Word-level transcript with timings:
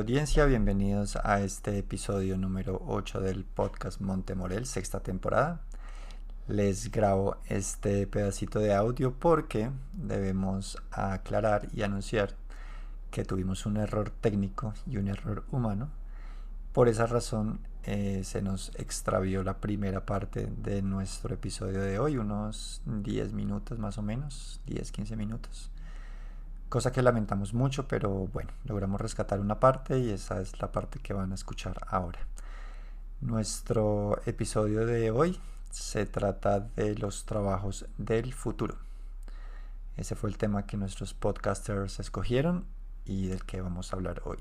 Audiencia, 0.00 0.46
bienvenidos 0.46 1.16
a 1.16 1.42
este 1.42 1.76
episodio 1.76 2.38
número 2.38 2.82
8 2.86 3.20
del 3.20 3.44
podcast 3.44 4.00
Montemorel, 4.00 4.64
sexta 4.64 5.00
temporada. 5.00 5.60
Les 6.48 6.90
grabo 6.90 7.36
este 7.50 8.06
pedacito 8.06 8.60
de 8.60 8.72
audio 8.72 9.12
porque 9.12 9.70
debemos 9.92 10.78
aclarar 10.90 11.68
y 11.74 11.82
anunciar 11.82 12.34
que 13.10 13.26
tuvimos 13.26 13.66
un 13.66 13.76
error 13.76 14.08
técnico 14.08 14.72
y 14.86 14.96
un 14.96 15.08
error 15.08 15.44
humano. 15.50 15.90
Por 16.72 16.88
esa 16.88 17.04
razón 17.04 17.60
eh, 17.82 18.22
se 18.24 18.40
nos 18.40 18.72
extravió 18.76 19.44
la 19.44 19.58
primera 19.58 20.06
parte 20.06 20.46
de 20.46 20.80
nuestro 20.80 21.34
episodio 21.34 21.82
de 21.82 21.98
hoy, 21.98 22.16
unos 22.16 22.80
10 22.86 23.34
minutos 23.34 23.78
más 23.78 23.98
o 23.98 24.02
menos, 24.02 24.62
10-15 24.66 25.14
minutos 25.18 25.70
cosa 26.70 26.92
que 26.92 27.02
lamentamos 27.02 27.52
mucho, 27.52 27.88
pero 27.88 28.28
bueno, 28.28 28.52
logramos 28.64 29.00
rescatar 29.00 29.40
una 29.40 29.58
parte 29.58 29.98
y 29.98 30.10
esa 30.10 30.40
es 30.40 30.58
la 30.60 30.70
parte 30.70 31.00
que 31.00 31.12
van 31.12 31.32
a 31.32 31.34
escuchar 31.34 31.84
ahora. 31.88 32.20
Nuestro 33.20 34.20
episodio 34.24 34.86
de 34.86 35.10
hoy 35.10 35.38
se 35.70 36.06
trata 36.06 36.60
de 36.60 36.94
los 36.94 37.26
trabajos 37.26 37.86
del 37.98 38.32
futuro. 38.32 38.76
Ese 39.96 40.14
fue 40.14 40.30
el 40.30 40.38
tema 40.38 40.64
que 40.64 40.76
nuestros 40.76 41.12
podcasters 41.12 41.98
escogieron 41.98 42.64
y 43.04 43.26
del 43.26 43.44
que 43.44 43.60
vamos 43.60 43.92
a 43.92 43.96
hablar 43.96 44.22
hoy. 44.24 44.38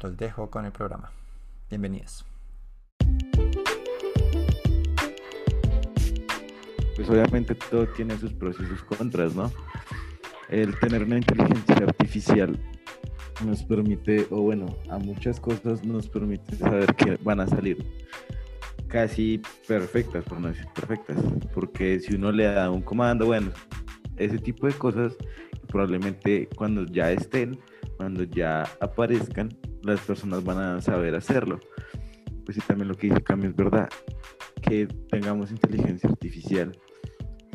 Los 0.00 0.16
dejo 0.16 0.50
con 0.50 0.64
el 0.64 0.72
programa. 0.72 1.12
Bienvenidos. 1.68 2.24
Pues 6.96 7.08
obviamente 7.08 7.54
todo 7.54 7.86
tiene 7.88 8.18
sus 8.18 8.32
pros 8.32 8.56
y 8.60 8.66
sus 8.66 8.82
contras, 8.82 9.34
¿no? 9.34 9.52
El 10.52 10.78
tener 10.78 11.04
una 11.04 11.16
inteligencia 11.16 11.76
artificial 11.76 12.58
nos 13.44 13.62
permite, 13.64 14.26
o 14.30 14.42
bueno, 14.42 14.76
a 14.90 14.98
muchas 14.98 15.40
cosas 15.40 15.82
nos 15.82 16.08
permite 16.08 16.54
saber 16.56 16.94
que 16.94 17.16
van 17.22 17.40
a 17.40 17.46
salir 17.46 17.84
casi 18.86 19.40
perfectas, 19.66 20.22
por 20.24 20.38
no 20.38 20.48
decir 20.48 20.66
perfectas, 20.74 21.16
porque 21.54 21.98
si 22.00 22.14
uno 22.14 22.30
le 22.30 22.44
da 22.44 22.70
un 22.70 22.82
comando, 22.82 23.26
bueno, 23.26 23.50
ese 24.18 24.38
tipo 24.38 24.66
de 24.66 24.74
cosas 24.74 25.16
probablemente 25.68 26.50
cuando 26.54 26.84
ya 26.84 27.10
estén, 27.10 27.58
cuando 27.96 28.24
ya 28.24 28.64
aparezcan, 28.80 29.48
las 29.82 30.00
personas 30.00 30.44
van 30.44 30.58
a 30.58 30.80
saber 30.82 31.14
hacerlo. 31.14 31.58
Pues 32.44 32.56
sí, 32.56 32.62
también 32.66 32.88
lo 32.88 32.94
que 32.94 33.08
dice 33.08 33.22
Cami 33.22 33.46
es 33.46 33.56
verdad, 33.56 33.88
que 34.60 34.86
tengamos 35.08 35.50
inteligencia 35.50 36.10
artificial 36.10 36.78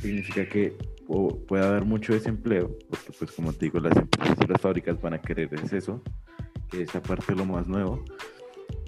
significa 0.01 0.47
que 0.49 0.75
puede 1.07 1.65
haber 1.65 1.85
mucho 1.85 2.13
desempleo, 2.13 2.77
porque 2.89 3.11
pues 3.17 3.31
como 3.31 3.53
te 3.53 3.65
digo, 3.65 3.79
las 3.79 3.95
empresas 3.95 4.37
y 4.43 4.47
las 4.47 4.61
fábricas 4.61 5.01
van 5.01 5.13
a 5.13 5.21
querer 5.21 5.53
es 5.53 5.73
eso, 5.73 6.01
que 6.69 6.81
esa 6.81 7.01
parte 7.01 7.31
es 7.31 7.37
lo 7.37 7.45
más 7.45 7.67
nuevo. 7.67 8.03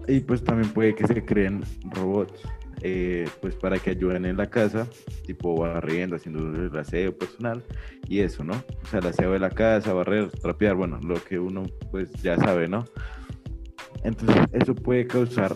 Y 0.08 0.22
pues 0.22 0.44
también 0.44 0.74
puede 0.74 0.96
que 0.96 1.08
se 1.08 1.24
creen 1.24 1.64
robots, 1.92 2.42
eh, 2.82 3.28
pues 3.42 3.56
para 3.56 3.78
que 3.78 3.92
ayuden 3.92 4.26
en 4.26 4.38
la 4.38 4.50
casa, 4.50 4.88
tipo 5.26 5.56
barriendo, 5.56 6.16
haciendo 6.16 6.40
el 6.40 6.76
aseo 6.78 7.18
personal 7.18 7.64
y 8.08 8.20
eso, 8.20 8.44
¿no? 8.44 8.54
O 8.54 8.88
sea, 8.88 9.00
el 9.00 9.08
aseo 9.08 9.32
de 9.32 9.40
la 9.40 9.52
casa, 9.52 9.94
barrer, 9.94 10.30
trapear, 10.32 10.76
bueno, 10.76 11.00
lo 11.02 11.16
que 11.24 11.40
uno 11.40 11.64
pues 11.92 12.12
ya 12.22 12.38
sabe, 12.38 12.68
¿no? 12.68 12.86
Entonces 14.04 14.38
eso 14.54 14.76
puede 14.76 15.08
causar 15.08 15.56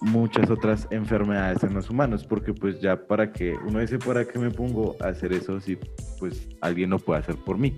muchas 0.00 0.50
otras 0.50 0.86
enfermedades 0.90 1.62
en 1.62 1.74
los 1.74 1.88
humanos, 1.90 2.24
porque 2.24 2.52
pues 2.52 2.80
ya 2.80 3.06
para 3.06 3.32
que 3.32 3.54
uno 3.66 3.80
dice, 3.80 3.98
¿para 3.98 4.24
qué 4.24 4.38
me 4.38 4.50
pongo 4.50 4.96
a 5.00 5.08
hacer 5.08 5.32
eso 5.32 5.60
si 5.60 5.78
pues 6.18 6.48
alguien 6.60 6.90
lo 6.90 6.98
puede 6.98 7.20
hacer 7.20 7.36
por 7.36 7.58
mí? 7.58 7.74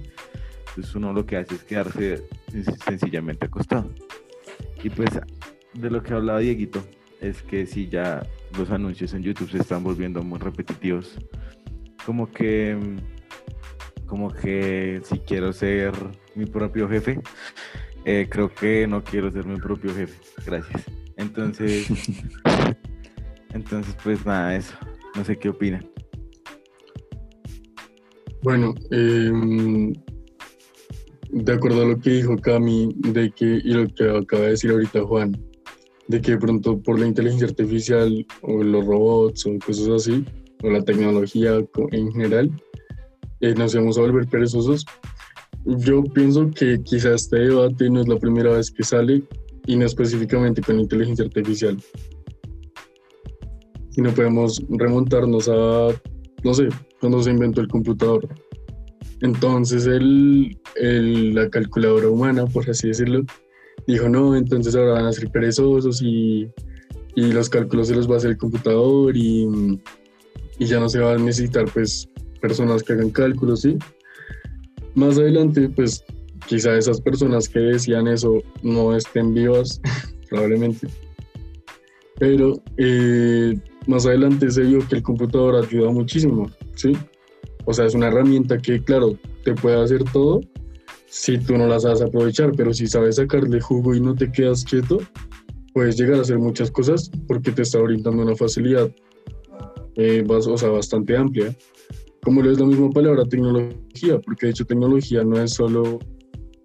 Entonces 0.68 0.94
uno 0.94 1.12
lo 1.12 1.24
que 1.24 1.36
hace 1.36 1.54
es 1.54 1.64
quedarse 1.64 2.24
sencillamente 2.84 3.46
acostado. 3.46 3.90
Y 4.82 4.90
pues 4.90 5.10
de 5.74 5.90
lo 5.90 6.02
que 6.02 6.14
hablaba 6.14 6.40
Dieguito, 6.40 6.82
es 7.20 7.42
que 7.42 7.66
si 7.66 7.88
ya 7.88 8.22
los 8.58 8.70
anuncios 8.70 9.14
en 9.14 9.22
YouTube 9.22 9.50
se 9.50 9.58
están 9.58 9.82
volviendo 9.82 10.22
muy 10.22 10.38
repetitivos, 10.38 11.18
como 12.04 12.30
que, 12.30 12.78
como 14.06 14.32
que 14.32 15.00
si 15.04 15.18
quiero 15.20 15.52
ser 15.52 15.92
mi 16.34 16.46
propio 16.46 16.88
jefe, 16.88 17.20
eh, 18.04 18.28
creo 18.30 18.54
que 18.54 18.86
no 18.86 19.02
quiero 19.02 19.30
ser 19.30 19.46
mi 19.46 19.56
propio 19.56 19.94
jefe. 19.94 20.14
Gracias. 20.44 20.84
Entonces, 21.26 21.88
entonces 23.52 23.96
pues 24.02 24.24
nada, 24.24 24.56
eso. 24.56 24.74
No 25.16 25.24
sé 25.24 25.36
qué 25.36 25.48
opinan. 25.48 25.84
Bueno, 28.42 28.74
em, 28.92 29.92
de 31.30 31.52
acuerdo 31.52 31.82
a 31.82 31.86
lo 31.86 31.98
que 31.98 32.10
dijo 32.10 32.36
Cami, 32.36 32.94
de 32.96 33.30
que, 33.32 33.60
y 33.64 33.72
lo 33.72 33.88
que 33.88 34.08
acaba 34.08 34.42
de 34.42 34.50
decir 34.50 34.70
ahorita 34.70 35.02
Juan, 35.02 35.32
de 36.06 36.20
que 36.20 36.36
pronto 36.36 36.80
por 36.80 37.00
la 37.00 37.06
inteligencia 37.06 37.48
artificial 37.48 38.24
o 38.42 38.62
los 38.62 38.86
robots 38.86 39.46
o 39.46 39.58
cosas 39.58 39.88
así, 39.88 40.24
o 40.62 40.70
la 40.70 40.82
tecnología 40.82 41.58
en 41.90 42.12
general, 42.12 42.52
eh, 43.40 43.54
nos 43.54 43.74
vamos 43.74 43.98
a 43.98 44.02
volver 44.02 44.28
perezosos. 44.28 44.86
Yo 45.64 46.04
pienso 46.04 46.48
que 46.52 46.80
quizás 46.84 47.22
este 47.22 47.38
debate 47.38 47.90
no 47.90 48.02
es 48.02 48.06
la 48.06 48.18
primera 48.18 48.52
vez 48.52 48.70
que 48.70 48.84
sale 48.84 49.24
y 49.66 49.76
no 49.76 49.84
específicamente 49.84 50.62
con 50.62 50.80
inteligencia 50.80 51.24
artificial. 51.24 51.76
Y 53.96 54.02
no 54.02 54.12
podemos 54.12 54.62
remontarnos 54.68 55.48
a, 55.48 55.88
no 56.44 56.54
sé, 56.54 56.68
cuando 57.00 57.22
se 57.22 57.30
inventó 57.30 57.60
el 57.60 57.68
computador. 57.68 58.28
Entonces 59.22 59.86
el, 59.86 60.56
la 61.34 61.48
calculadora 61.48 62.08
humana, 62.08 62.46
por 62.46 62.68
así 62.68 62.88
decirlo, 62.88 63.24
dijo, 63.86 64.08
no, 64.08 64.36
entonces 64.36 64.74
ahora 64.74 64.94
van 64.94 65.06
a 65.06 65.12
ser 65.12 65.30
perezosos 65.30 66.02
y, 66.02 66.48
y 67.14 67.32
los 67.32 67.48
cálculos 67.48 67.88
se 67.88 67.94
los 67.94 68.08
va 68.08 68.14
a 68.14 68.18
hacer 68.18 68.32
el 68.32 68.36
computador 68.36 69.16
y, 69.16 69.48
y 70.58 70.66
ya 70.66 70.78
no 70.78 70.88
se 70.88 70.98
van 70.98 71.20
a 71.20 71.24
necesitar 71.24 71.64
pues 71.72 72.08
personas 72.40 72.82
que 72.82 72.92
hagan 72.92 73.10
cálculos, 73.10 73.62
¿sí? 73.62 73.78
Más 74.94 75.18
adelante, 75.18 75.68
pues 75.70 76.04
quizá 76.46 76.76
esas 76.76 77.00
personas 77.00 77.48
que 77.48 77.58
decían 77.58 78.06
eso 78.08 78.42
no 78.62 78.96
estén 78.96 79.34
vivas, 79.34 79.80
probablemente. 80.30 80.88
Pero 82.18 82.62
eh, 82.78 83.54
más 83.86 84.06
adelante 84.06 84.50
se 84.50 84.62
vio 84.62 84.78
que 84.88 84.96
el 84.96 85.02
computador 85.02 85.56
ayuda 85.56 85.90
muchísimo, 85.90 86.50
¿sí? 86.74 86.92
O 87.66 87.72
sea, 87.72 87.86
es 87.86 87.94
una 87.94 88.08
herramienta 88.08 88.58
que, 88.58 88.82
claro, 88.82 89.18
te 89.44 89.54
puede 89.54 89.82
hacer 89.82 90.04
todo 90.04 90.40
si 91.06 91.38
tú 91.38 91.56
no 91.56 91.66
la 91.66 91.80
sabes 91.80 92.02
aprovechar, 92.02 92.52
pero 92.56 92.74
si 92.74 92.86
sabes 92.86 93.16
sacarle 93.16 93.60
jugo 93.60 93.94
y 93.94 94.00
no 94.00 94.14
te 94.14 94.30
quedas 94.30 94.64
quieto, 94.64 94.98
puedes 95.72 95.96
llegar 95.96 96.18
a 96.18 96.22
hacer 96.22 96.38
muchas 96.38 96.70
cosas 96.70 97.10
porque 97.26 97.52
te 97.52 97.62
está 97.62 97.80
brindando 97.80 98.22
una 98.22 98.36
facilidad, 98.36 98.90
eh, 99.96 100.24
o 100.28 100.58
sea, 100.58 100.68
bastante 100.68 101.16
amplia. 101.16 101.56
Como 102.22 102.42
lo 102.42 102.50
es 102.50 102.58
la 102.58 102.66
misma 102.66 102.90
palabra 102.90 103.24
tecnología, 103.24 104.18
porque 104.20 104.46
de 104.46 104.52
hecho 104.52 104.64
tecnología 104.64 105.22
no 105.22 105.40
es 105.40 105.54
solo 105.54 106.00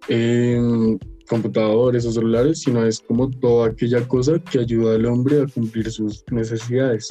en 0.08 0.98
computadores 1.28 2.04
o 2.04 2.12
celulares, 2.12 2.60
sino 2.60 2.84
es 2.84 3.00
como 3.00 3.30
toda 3.30 3.68
aquella 3.68 4.06
cosa 4.06 4.38
que 4.38 4.60
ayuda 4.60 4.96
al 4.96 5.06
hombre 5.06 5.42
a 5.42 5.46
cumplir 5.46 5.90
sus 5.90 6.24
necesidades. 6.30 7.08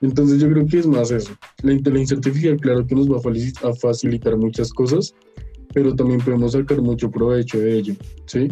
Entonces 0.00 0.40
yo 0.40 0.50
creo 0.50 0.66
que 0.66 0.78
es 0.78 0.86
más 0.86 1.10
eso. 1.10 1.32
La 1.62 1.72
inteligencia 1.72 2.16
artificial, 2.16 2.60
claro 2.60 2.86
que 2.86 2.94
nos 2.94 3.08
va 3.08 3.18
a 3.18 3.74
facilitar 3.74 4.36
muchas 4.36 4.72
cosas, 4.72 5.14
pero 5.72 5.94
también 5.94 6.20
podemos 6.20 6.52
sacar 6.52 6.80
mucho 6.82 7.10
provecho 7.10 7.58
de 7.58 7.78
ello, 7.78 7.94
¿sí? 8.26 8.48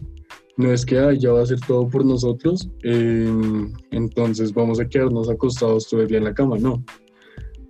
No 0.56 0.72
es 0.72 0.84
que 0.84 0.98
ah, 0.98 1.12
ya 1.12 1.32
va 1.32 1.40
a 1.40 1.42
hacer 1.42 1.58
todo 1.66 1.88
por 1.88 2.04
nosotros, 2.04 2.68
em, 2.82 3.72
entonces 3.90 4.52
vamos 4.52 4.78
a 4.78 4.88
quedarnos 4.88 5.28
acostados 5.28 5.88
todo 5.88 6.02
el 6.02 6.08
día 6.08 6.18
en 6.18 6.24
la 6.24 6.34
cama, 6.34 6.58
no. 6.58 6.84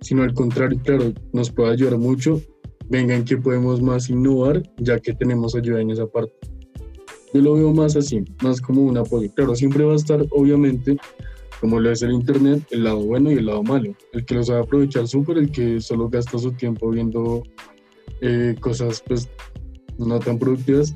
Sino 0.01 0.23
al 0.23 0.33
contrario, 0.33 0.79
claro, 0.83 1.13
nos 1.31 1.51
puede 1.51 1.71
ayudar 1.71 1.97
mucho 1.97 2.41
vengan 2.91 3.23
que 3.23 3.37
podemos 3.37 3.81
más 3.81 4.09
innovar 4.09 4.61
ya 4.77 4.99
que 4.99 5.13
tenemos 5.13 5.55
ayuda 5.55 5.81
en 5.81 5.91
esa 5.91 6.05
parte. 6.05 6.33
Yo 7.33 7.41
lo 7.41 7.53
veo 7.53 7.73
más 7.73 7.95
así, 7.95 8.23
más 8.43 8.59
como 8.59 8.81
un 8.81 8.97
apoyo. 8.97 9.31
Claro, 9.33 9.55
siempre 9.55 9.85
va 9.85 9.93
a 9.93 9.95
estar, 9.95 10.25
obviamente, 10.31 10.97
como 11.61 11.79
lo 11.79 11.89
es 11.89 12.01
el 12.01 12.11
Internet, 12.11 12.67
el 12.71 12.83
lado 12.83 12.99
bueno 12.99 13.31
y 13.31 13.35
el 13.35 13.45
lado 13.45 13.63
malo. 13.63 13.95
El 14.11 14.25
que 14.25 14.35
lo 14.35 14.43
sabe 14.43 14.59
aprovechar 14.59 15.07
súper, 15.07 15.37
el 15.37 15.51
que 15.51 15.79
solo 15.79 16.09
gasta 16.09 16.37
su 16.37 16.51
tiempo 16.51 16.89
viendo 16.89 17.43
eh, 18.19 18.55
cosas 18.59 19.01
pues 19.07 19.29
no 19.97 20.19
tan 20.19 20.37
productivas, 20.37 20.93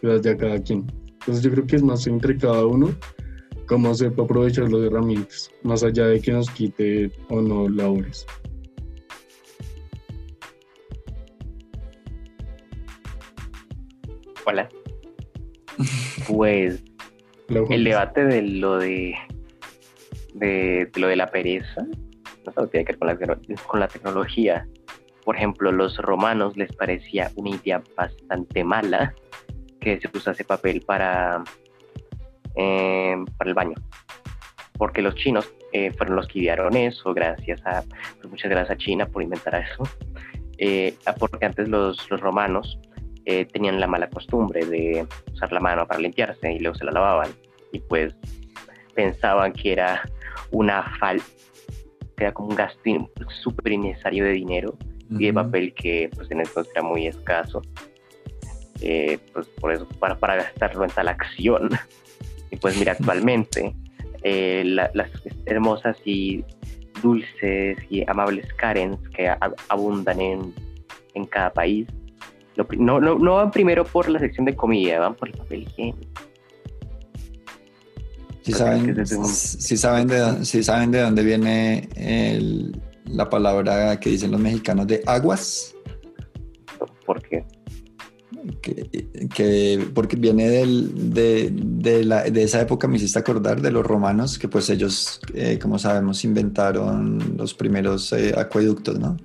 pues 0.00 0.22
ya 0.22 0.34
cada 0.34 0.62
quien. 0.62 0.86
Entonces 1.20 1.44
yo 1.44 1.50
creo 1.50 1.66
que 1.66 1.76
es 1.76 1.82
más 1.82 2.06
entre 2.06 2.38
cada 2.38 2.64
uno 2.66 2.90
cómo 3.66 3.94
sepa 3.94 4.22
aprovechar 4.22 4.72
las 4.72 4.82
herramientas, 4.82 5.50
más 5.62 5.82
allá 5.82 6.06
de 6.06 6.20
que 6.20 6.32
nos 6.32 6.48
quite 6.50 7.10
o 7.28 7.42
no 7.42 7.68
labores. 7.68 8.24
Pues 16.26 16.82
el 17.70 17.84
debate 17.84 18.24
de 18.24 18.42
lo 18.42 18.78
de, 18.78 19.14
de, 20.34 20.90
lo 20.96 21.08
de 21.08 21.16
la 21.16 21.30
pereza 21.30 21.86
no 22.56 22.66
tiene 22.68 22.84
que 22.84 22.92
ver 22.92 22.98
con 22.98 23.08
la, 23.08 23.38
con 23.66 23.80
la 23.80 23.88
tecnología. 23.88 24.66
Por 25.24 25.36
ejemplo, 25.36 25.70
los 25.72 25.98
romanos 25.98 26.56
les 26.56 26.74
parecía 26.74 27.30
una 27.36 27.50
idea 27.50 27.82
bastante 27.96 28.64
mala 28.64 29.14
que 29.80 30.00
se 30.00 30.08
usase 30.16 30.44
papel 30.44 30.82
para, 30.82 31.44
eh, 32.56 33.16
para 33.36 33.50
el 33.50 33.54
baño. 33.54 33.74
Porque 34.78 35.02
los 35.02 35.14
chinos 35.16 35.52
eh, 35.72 35.92
fueron 35.92 36.16
los 36.16 36.28
que 36.28 36.38
idearon 36.40 36.76
eso, 36.76 37.12
gracias 37.12 37.60
a, 37.66 37.82
pues, 38.20 38.30
muchas 38.30 38.50
gracias 38.50 38.76
a 38.76 38.78
China 38.78 39.06
por 39.06 39.22
inventar 39.22 39.54
eso. 39.54 39.84
Eh, 40.58 40.94
porque 41.18 41.46
antes 41.46 41.68
los, 41.68 42.10
los 42.10 42.20
romanos 42.20 42.78
tenían 43.52 43.78
la 43.80 43.86
mala 43.86 44.08
costumbre 44.08 44.64
de 44.64 45.06
usar 45.32 45.52
la 45.52 45.60
mano 45.60 45.86
para 45.86 46.00
limpiarse 46.00 46.52
y 46.52 46.58
luego 46.58 46.76
se 46.76 46.84
la 46.84 46.92
lavaban. 46.92 47.30
Y 47.72 47.80
pues 47.80 48.14
pensaban 48.94 49.52
que 49.52 49.72
era 49.72 50.02
una 50.50 50.82
falta, 50.98 51.24
que 52.16 52.24
era 52.24 52.32
como 52.32 52.48
un 52.48 52.56
gasto 52.56 52.80
súper 53.42 53.72
innecesario 53.72 54.24
de 54.24 54.32
dinero 54.32 54.76
y 55.10 55.26
de 55.26 55.32
papel 55.32 55.74
que 55.74 56.10
pues 56.14 56.30
en 56.30 56.40
entonces 56.40 56.72
era 56.74 56.82
muy 56.82 57.06
escaso. 57.06 57.62
Eh, 58.80 59.18
pues 59.32 59.46
por 59.60 59.72
eso, 59.72 59.88
para, 59.98 60.16
para 60.16 60.36
gastarlo 60.36 60.84
en 60.84 60.90
tal 60.90 61.08
acción. 61.08 61.70
Y 62.50 62.56
pues 62.56 62.78
mira, 62.78 62.92
actualmente 62.98 63.74
eh, 64.22 64.62
las 64.64 65.10
hermosas 65.46 65.96
y 66.04 66.44
dulces 67.02 67.78
y 67.90 68.08
amables 68.08 68.52
Karens 68.54 68.98
que 69.10 69.32
abundan 69.68 70.20
en, 70.20 70.54
en, 71.14 71.26
cada 71.26 71.52
país, 71.52 71.86
no, 72.76 73.00
no, 73.00 73.18
no, 73.18 73.34
van 73.34 73.50
primero 73.50 73.84
por 73.84 74.08
la 74.08 74.18
sección 74.18 74.46
de 74.46 74.56
comida, 74.56 74.98
van 74.98 75.14
por 75.14 75.28
el 75.28 75.34
papel 75.36 75.62
higiénico. 75.62 75.98
Si 78.42 78.52
saben, 78.52 79.06
si 79.06 79.76
saben, 79.76 80.08
de, 80.08 80.44
si 80.44 80.62
saben 80.62 80.90
de 80.90 81.00
dónde 81.02 81.22
viene 81.22 81.88
el, 81.96 82.80
la 83.04 83.28
palabra 83.28 84.00
que 84.00 84.10
dicen 84.10 84.30
los 84.30 84.40
mexicanos 84.40 84.86
de 84.86 85.02
aguas. 85.06 85.74
¿Por 87.04 87.22
qué? 87.22 87.44
Que, 89.34 89.88
porque 89.94 90.16
viene 90.16 90.48
del, 90.48 91.12
de, 91.12 91.50
de, 91.52 92.04
la, 92.04 92.22
de, 92.22 92.42
esa 92.42 92.60
época, 92.60 92.88
me 92.88 92.96
hiciste 92.96 93.18
acordar, 93.18 93.60
de 93.60 93.70
los 93.70 93.84
romanos, 93.84 94.38
que 94.38 94.48
pues 94.48 94.70
ellos, 94.70 95.20
eh, 95.34 95.58
como 95.60 95.78
sabemos, 95.78 96.24
inventaron 96.24 97.36
los 97.36 97.52
primeros 97.52 98.12
eh, 98.12 98.34
acueductos, 98.36 98.98
¿no? 98.98 99.16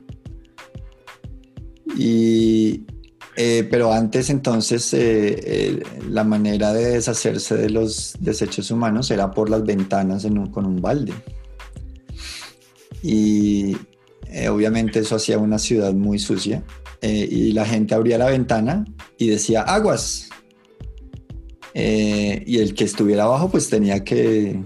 Y, 1.97 2.85
eh, 3.35 3.67
pero 3.69 3.91
antes 3.91 4.29
entonces 4.29 4.95
la 6.09 6.23
manera 6.23 6.73
de 6.73 6.91
deshacerse 6.91 7.55
de 7.55 7.69
los 7.69 8.15
desechos 8.19 8.71
humanos 8.71 9.09
era 9.11 9.31
por 9.31 9.49
las 9.49 9.63
ventanas 9.63 10.27
con 10.51 10.65
un 10.65 10.81
balde. 10.81 11.13
Y 13.03 13.75
eh, 14.29 14.47
obviamente 14.47 14.99
eso 14.99 15.15
hacía 15.15 15.37
una 15.37 15.59
ciudad 15.59 15.93
muy 15.93 16.17
sucia. 16.17 16.63
Eh, 17.01 17.27
y 17.29 17.51
la 17.51 17.65
gente 17.65 17.93
abría 17.93 18.17
la 18.17 18.27
ventana 18.27 18.85
y 19.17 19.27
decía 19.27 19.61
aguas. 19.61 20.29
Eh, 21.73 22.43
y 22.47 22.59
el 22.59 22.73
que 22.73 22.85
estuviera 22.85 23.23
abajo 23.23 23.49
pues 23.49 23.67
tenía 23.69 24.03
que, 24.03 24.63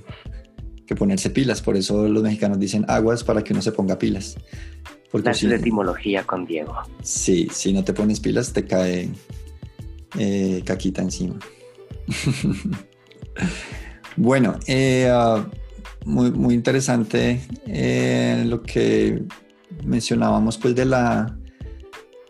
que, 0.85 0.95
ponerse 0.95 1.31
pilas. 1.31 1.61
Por 1.61 1.75
eso 1.75 2.07
los 2.07 2.21
mexicanos 2.21 2.59
dicen 2.59 2.85
aguas 2.87 3.23
para 3.23 3.43
que 3.43 3.53
uno 3.53 3.61
se 3.61 3.71
ponga 3.71 3.97
pilas. 3.97 4.35
Porque 5.11 5.33
si, 5.33 5.47
de 5.47 5.55
etimología 5.55 6.23
con 6.23 6.45
Diego. 6.45 6.75
Sí, 7.01 7.47
si 7.51 7.73
no 7.73 7.83
te 7.83 7.93
pones 7.93 8.19
pilas 8.19 8.51
te 8.51 8.65
cae 8.65 9.09
caquita 10.65 11.01
encima. 11.01 11.37
bueno, 14.15 14.57
uh, 14.67 15.41
muy, 16.05 16.31
muy 16.31 16.55
interesante 16.55 17.41
eh, 17.65 18.43
lo 18.45 18.63
que 18.63 19.23
mencionábamos 19.83 20.57
pues 20.57 20.75
de 20.75 20.85
la, 20.85 21.37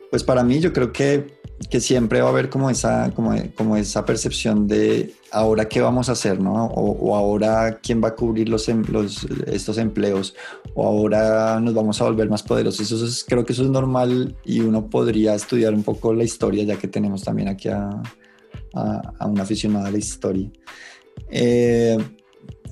pues 0.10 0.24
para 0.24 0.44
mí 0.44 0.60
yo 0.60 0.74
creo 0.74 0.92
que, 0.92 1.37
que 1.70 1.82
siempre 1.82 2.22
va 2.22 2.28
a 2.28 2.32
haber 2.32 2.50
como 2.50 2.70
esa, 2.70 3.12
como, 3.16 3.34
como, 3.56 3.78
esa 3.78 4.06
percepción 4.06 4.68
de 4.68 5.14
ahora 5.32 5.68
qué 5.68 5.82
vamos 5.82 6.08
a 6.08 6.12
hacer, 6.12 6.40
¿no? 6.40 6.66
O, 6.66 7.16
ahora 7.16 7.80
quién 7.82 8.02
va 8.02 8.10
a 8.10 8.16
cubrir 8.16 8.48
los, 8.48 8.70
em, 8.70 8.84
los, 8.90 9.26
estos 9.48 9.78
empleos, 9.78 10.36
o 10.76 10.86
ahora 10.88 11.60
nos 11.60 11.74
vamos 11.74 12.00
a 12.00 12.06
volver 12.06 12.30
más 12.30 12.44
poderosos. 12.44 12.92
Eso 12.92 13.04
es, 13.04 13.26
creo 13.28 13.44
que 13.44 13.54
eso 13.54 13.64
es 13.64 13.70
normal 13.70 14.36
y 14.46 14.60
uno 14.60 14.88
podría 14.90 15.34
estudiar 15.36 15.74
un 15.74 15.84
poco 15.84 16.14
la 16.14 16.24
historia, 16.24 16.64
ya 16.64 16.78
que 16.78 16.88
tenemos 16.88 17.24
también 17.24 17.48
aquí 17.48 17.70
a, 17.70 17.90
a, 18.74 19.14
a 19.20 19.26
una 19.26 19.44
aficionada 19.44 19.88
a 19.88 19.92
la 19.92 19.98
historia. 19.98 20.50
Eh, 21.30 21.98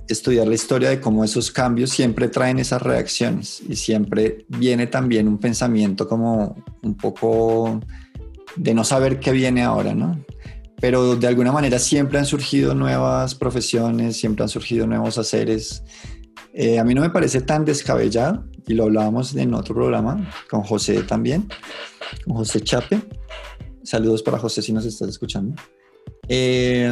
estudiar 0.08 0.48
la 0.48 0.56
historia 0.56 0.90
de 0.90 1.00
cómo 1.00 1.24
esos 1.24 1.52
cambios 1.52 1.90
siempre 1.90 2.28
traen 2.28 2.60
esas 2.60 2.82
reacciones 2.82 3.62
y 3.68 3.76
siempre 3.76 4.46
viene 4.48 4.88
también 4.88 5.28
un 5.28 5.40
pensamiento 5.40 6.08
como 6.08 6.64
un 6.84 6.96
poco 6.96 7.80
de 8.56 8.74
no 8.74 8.84
saber 8.84 9.20
qué 9.20 9.32
viene 9.32 9.64
ahora, 9.64 9.94
¿no? 9.94 10.24
Pero 10.80 11.16
de 11.16 11.28
alguna 11.28 11.52
manera 11.52 11.80
siempre 11.80 12.20
han 12.20 12.26
surgido 12.26 12.76
nuevas 12.76 13.36
profesiones, 13.36 14.18
siempre 14.18 14.44
han 14.44 14.50
surgido 14.50 14.86
nuevos 14.88 15.18
haceres. 15.18 15.84
Eh, 16.54 16.80
a 16.80 16.84
mí 16.84 16.94
no 16.94 17.02
me 17.02 17.10
parece 17.10 17.42
tan 17.42 17.66
descabellado, 17.66 18.46
y 18.68 18.74
lo 18.74 18.86
hablábamos 18.86 19.36
en 19.36 19.54
otro 19.54 19.76
programa 19.76 20.30
con 20.50 20.64
José 20.64 21.04
también, 21.04 21.48
con 22.26 22.36
José 22.36 22.62
Chape. 22.62 23.02
Saludos 23.84 24.24
para 24.24 24.40
José 24.40 24.62
si 24.62 24.74
nos 24.74 24.86
estás 24.86 25.10
escuchando. 25.10 25.56
Eh, 26.28 26.90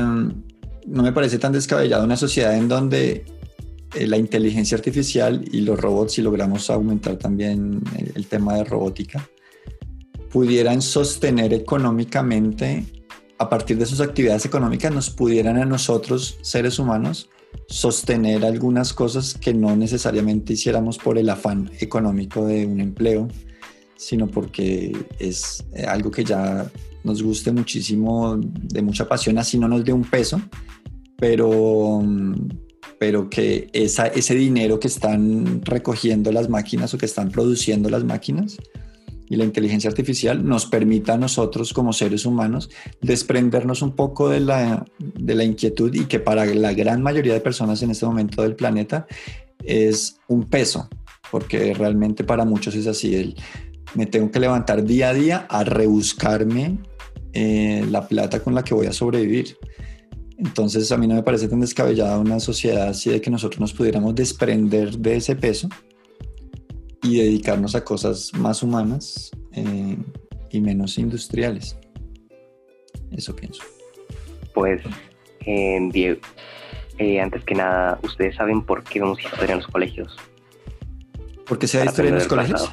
no 0.86 1.04
me 1.04 1.12
parece 1.12 1.39
tan 1.39 1.51
descabellado 1.51 2.04
una 2.04 2.18
sociedad 2.18 2.56
en 2.56 2.68
donde 2.68 3.25
eh, 3.95 4.07
la 4.07 4.18
inteligencia 4.18 4.75
artificial 4.75 5.44
y 5.51 5.62
los 5.62 5.80
robots, 5.80 6.13
si 6.13 6.21
logramos 6.21 6.69
aumentar 6.69 7.18
también 7.18 7.81
el, 8.15 8.25
tema 8.27 8.56
de 8.56 8.63
robótica, 8.63 9.27
pudieran 10.34 10.82
sostener 10.82 11.54
económicamente, 11.54 12.84
a 13.38 13.50
partir 13.50 13.78
de 13.78 13.86
sus 13.86 14.02
actividades 14.02 14.46
económicas, 14.46 14.92
nos 14.92 15.12
pudieran 15.12 15.58
a 15.58 15.66
nosotros, 15.66 16.40
seres 16.42 16.80
humanos, 16.80 17.30
sostener 17.68 18.44
algunas 18.44 18.94
cosas 18.94 19.36
que 19.36 19.54
no 19.54 19.75
necesariamente 19.75 20.54
hiciéramos 20.54 20.98
por 20.98 21.20
el 21.20 21.30
afán 21.30 21.70
económico 21.80 22.48
de 22.48 22.66
un 22.66 22.82
empleo, 22.82 23.28
sino 23.96 24.25
porque 24.28 24.98
es 25.20 25.63
eh, 25.75 25.84
algo 25.84 26.10
que 26.10 26.24
ya 26.24 26.66
nos 27.04 27.22
guste 27.22 27.52
muchísimo, 27.52 28.36
de 28.38 28.82
mucha 28.82 29.08
pasión, 29.08 29.38
así 29.38 29.60
no 29.60 29.68
nos 29.68 29.86
dé 29.86 29.94
un 29.94 30.04
peso, 30.04 30.42
pero, 31.16 32.02
pero 32.98 33.30
que 33.30 33.70
esa, 33.72 34.08
ese 34.08 34.34
dinero 34.34 34.80
que 34.80 34.88
están 34.88 35.62
recogiendo 35.63 36.32
las 36.32 36.50
máquinas 36.50 36.92
o 36.96 36.98
que 36.98 37.06
están 37.06 37.30
produciendo 37.30 37.88
las 37.92 38.04
máquinas 38.04 38.58
y 39.34 39.36
la 39.36 39.46
inteligencia 39.46 39.90
artificial 39.90 40.46
nos 40.46 40.68
permita 40.68 41.16
a 41.16 41.18
nosotros 41.18 41.74
como 41.74 41.92
seres 41.92 42.24
humanos 42.24 42.70
desprendernos 43.02 43.82
un 43.82 43.96
poco 43.96 44.30
de 44.30 44.40
la, 44.40 44.86
de 45.00 45.34
la 45.34 45.44
inquietud 45.44 45.92
y 45.96 46.06
que 46.06 46.20
para 46.20 46.46
la 46.46 46.74
gran 46.74 47.02
mayoría 47.02 47.34
de 47.34 47.40
personas 47.40 47.82
en 47.82 47.90
este 47.90 48.06
momento 48.06 48.44
del 48.44 48.56
planeta 48.56 49.08
es 49.63 50.20
un 50.28 50.44
peso, 50.44 50.88
porque 51.32 51.74
realmente 51.74 52.24
para 52.24 52.46
muchos 52.46 52.75
es 52.75 52.86
así, 52.86 53.16
el, 53.16 53.36
me 53.96 54.06
tengo 54.06 54.30
que 54.30 54.40
levantar 54.40 54.84
día 54.84 55.10
a 55.10 55.13
día 55.16 55.48
a 55.50 55.63
rebuscarme 55.63 56.78
eh, 57.34 57.84
la 57.90 58.08
plata 58.08 58.40
con 58.44 58.54
la 58.54 58.63
que 58.63 58.75
voy 58.75 58.86
a 58.86 58.94
sobrevivir. 58.94 59.58
Entonces 60.38 60.92
a 60.92 60.98
mí 60.98 61.08
no 61.08 61.16
me 61.16 61.24
parece 61.24 61.48
tan 61.48 61.60
descabellada 61.60 62.20
una 62.20 62.40
sociedad 62.40 62.90
así 62.90 63.10
de 63.10 63.20
que 63.20 63.32
nosotros 63.32 63.60
nos 63.60 63.74
pudiéramos 63.74 64.13
desprender 64.13 65.00
de 65.00 65.16
ese 65.16 65.36
peso 65.36 65.70
y 67.03 67.17
dedicarnos 67.17 67.75
a 67.75 67.83
cosas 67.83 68.31
más 68.33 68.63
humanas 68.63 69.31
eh, 69.51 69.98
y 70.50 70.62
menos 70.62 70.98
industriales. 70.98 71.77
Eso 73.12 73.36
pienso. 73.36 73.62
Pues, 74.53 74.81
eh, 75.45 75.79
Diego, 75.91 76.22
antes 77.22 77.43
que 77.43 77.55
nada, 77.55 78.00
¿ustedes 78.03 78.36
saben 78.36 78.63
por 78.63 78.83
qué 78.83 79.00
vemos 79.00 79.19
historia 79.19 79.53
en 79.53 79.60
los 79.60 79.67
colegios? 79.67 80.15
¿Por 81.45 81.60
qué 81.60 81.67
se 81.67 81.77
da 81.77 81.86
historia 81.86 82.10
en 82.10 82.15
los 82.15 82.27
colegios? 82.27 82.72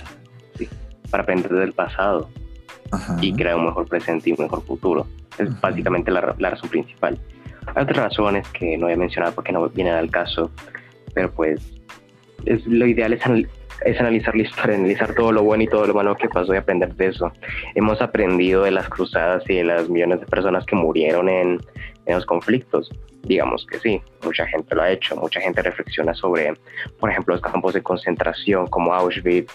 Sí, 0.56 0.68
para 1.10 1.24
aprender 1.24 1.52
del 1.52 1.72
pasado 1.72 2.30
y 3.20 3.32
crear 3.32 3.56
un 3.56 3.66
mejor 3.66 3.86
presente 3.88 4.30
y 4.30 4.32
un 4.32 4.44
mejor 4.44 4.64
futuro. 4.64 5.06
Es 5.38 5.60
básicamente 5.60 6.10
la, 6.10 6.20
razón 6.20 6.70
principal. 6.70 7.18
Hay 7.74 7.82
otras 7.82 7.96
razones 7.96 8.48
que 8.48 8.76
no 8.76 8.88
he 8.88 8.96
mencionado 8.96 9.34
porque 9.34 9.52
no 9.52 9.68
vienen 9.68 9.94
al 9.94 10.10
caso, 10.10 10.50
pero 11.14 11.30
pues 11.32 11.60
es, 12.46 12.64
lo 12.66 12.86
ideal 12.86 13.12
es, 13.12 13.20
es 13.84 14.00
analizar 14.00 14.34
la 14.34 14.42
historia, 14.42 14.76
analizar 14.76 15.14
todo 15.14 15.32
lo 15.32 15.42
bueno 15.42 15.64
y 15.64 15.66
todo 15.66 15.86
lo 15.86 15.94
malo 15.94 16.14
que 16.16 16.28
pasó 16.28 16.54
y 16.54 16.56
aprender 16.56 16.94
de 16.94 17.06
eso. 17.06 17.32
Hemos 17.74 18.00
aprendido 18.00 18.64
de 18.64 18.70
las 18.70 18.88
cruzadas 18.88 19.42
y 19.48 19.56
de 19.56 19.64
las 19.64 19.88
millones 19.88 20.20
de 20.20 20.26
personas 20.26 20.64
que 20.66 20.76
murieron 20.76 21.28
en, 21.28 21.60
en 22.06 22.14
los 22.14 22.26
conflictos. 22.26 22.90
Digamos 23.22 23.66
que 23.66 23.78
sí, 23.78 24.00
mucha 24.24 24.46
gente 24.46 24.74
lo 24.74 24.82
ha 24.82 24.90
hecho, 24.90 25.16
mucha 25.16 25.40
gente 25.40 25.62
reflexiona 25.62 26.14
sobre, 26.14 26.54
por 26.98 27.10
ejemplo, 27.10 27.34
los 27.34 27.42
campos 27.42 27.74
de 27.74 27.82
concentración 27.82 28.66
como 28.66 28.94
Auschwitz 28.94 29.52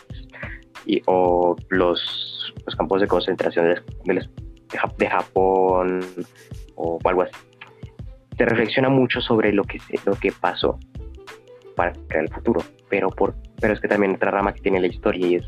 y, 0.86 1.02
o 1.06 1.56
los 1.70 2.36
los 2.66 2.76
campos 2.76 3.02
de 3.02 3.08
concentración 3.08 3.76
de, 4.06 4.28
de, 4.98 5.08
Japón 5.08 6.00
o 6.76 7.00
algo 7.04 7.22
así. 7.22 7.34
Se 8.38 8.46
reflexiona 8.46 8.90
mucho 8.90 9.22
sobre 9.22 9.54
lo 9.54 9.64
que, 9.64 9.80
lo 10.06 10.16
que 10.16 10.32
pasó 10.32 10.80
para 11.76 11.94
el 12.12 12.30
futuro, 12.30 12.62
pero, 12.90 13.10
por, 13.10 13.36
pero 13.60 13.74
es 13.74 13.80
que 13.80 13.88
también 13.88 14.16
otra 14.16 14.32
rama 14.32 14.54
que 14.54 14.62
tiene 14.62 14.80
la 14.80 14.88
historia 14.88 15.28
y 15.28 15.36
es 15.36 15.46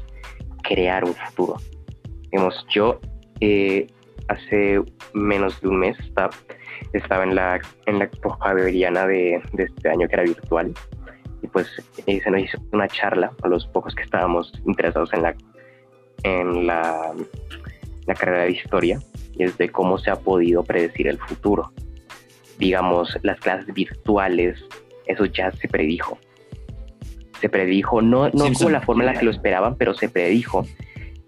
crear 0.63 1.03
un 1.03 1.13
futuro. 1.13 1.57
Digamos, 2.31 2.65
yo, 2.69 2.99
eh, 3.39 3.87
hace 4.27 4.81
menos 5.13 5.59
de 5.61 5.67
un 5.67 5.79
mes 5.79 5.99
estaba, 5.99 6.29
estaba 6.93 7.23
en 7.23 7.35
la 7.35 7.59
en 7.85 7.99
la 7.99 8.05
Expo 8.05 8.37
de, 8.43 9.41
de 9.53 9.63
este 9.63 9.89
año 9.89 10.07
que 10.07 10.15
era 10.15 10.23
virtual 10.23 10.73
y 11.41 11.47
pues 11.47 11.67
eh, 12.05 12.19
se 12.21 12.31
nos 12.31 12.41
hizo 12.41 12.57
una 12.71 12.87
charla 12.87 13.31
a 13.43 13.47
los 13.47 13.65
pocos 13.67 13.93
que 13.95 14.03
estábamos 14.03 14.51
interesados 14.65 15.13
en 15.13 15.21
la 15.21 15.35
en 16.23 16.67
la, 16.67 17.13
la 18.05 18.13
carrera 18.15 18.43
de 18.43 18.51
historia 18.51 18.99
y 19.33 19.43
es 19.43 19.57
de 19.57 19.69
cómo 19.69 19.97
se 19.97 20.09
ha 20.09 20.15
podido 20.15 20.63
predecir 20.63 21.07
el 21.07 21.19
futuro. 21.19 21.71
Digamos, 22.57 23.15
las 23.21 23.39
clases 23.39 23.71
virtuales, 23.71 24.57
eso 25.05 25.25
ya 25.25 25.51
se 25.51 25.67
predijo. 25.67 26.17
Se 27.39 27.49
predijo, 27.49 28.01
no, 28.01 28.29
no 28.29 28.51
como 28.53 28.69
la 28.69 28.81
forma 28.81 29.03
en 29.03 29.13
la 29.13 29.19
que 29.19 29.25
lo 29.25 29.31
esperaban, 29.31 29.75
pero 29.75 29.93
se 29.93 30.09
predijo 30.09 30.65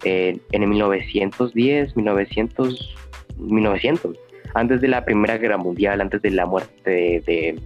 eh, 0.03 0.39
en 0.51 0.63
el 0.63 0.69
1910, 0.69 1.95
1900, 1.95 2.95
1900, 3.37 4.17
antes 4.55 4.81
de 4.81 4.87
la 4.87 5.05
Primera 5.05 5.37
Guerra 5.37 5.57
Mundial, 5.57 6.01
antes 6.01 6.21
de 6.21 6.31
la 6.31 6.45
muerte 6.45 6.89
de, 6.89 7.23
de, 7.25 7.59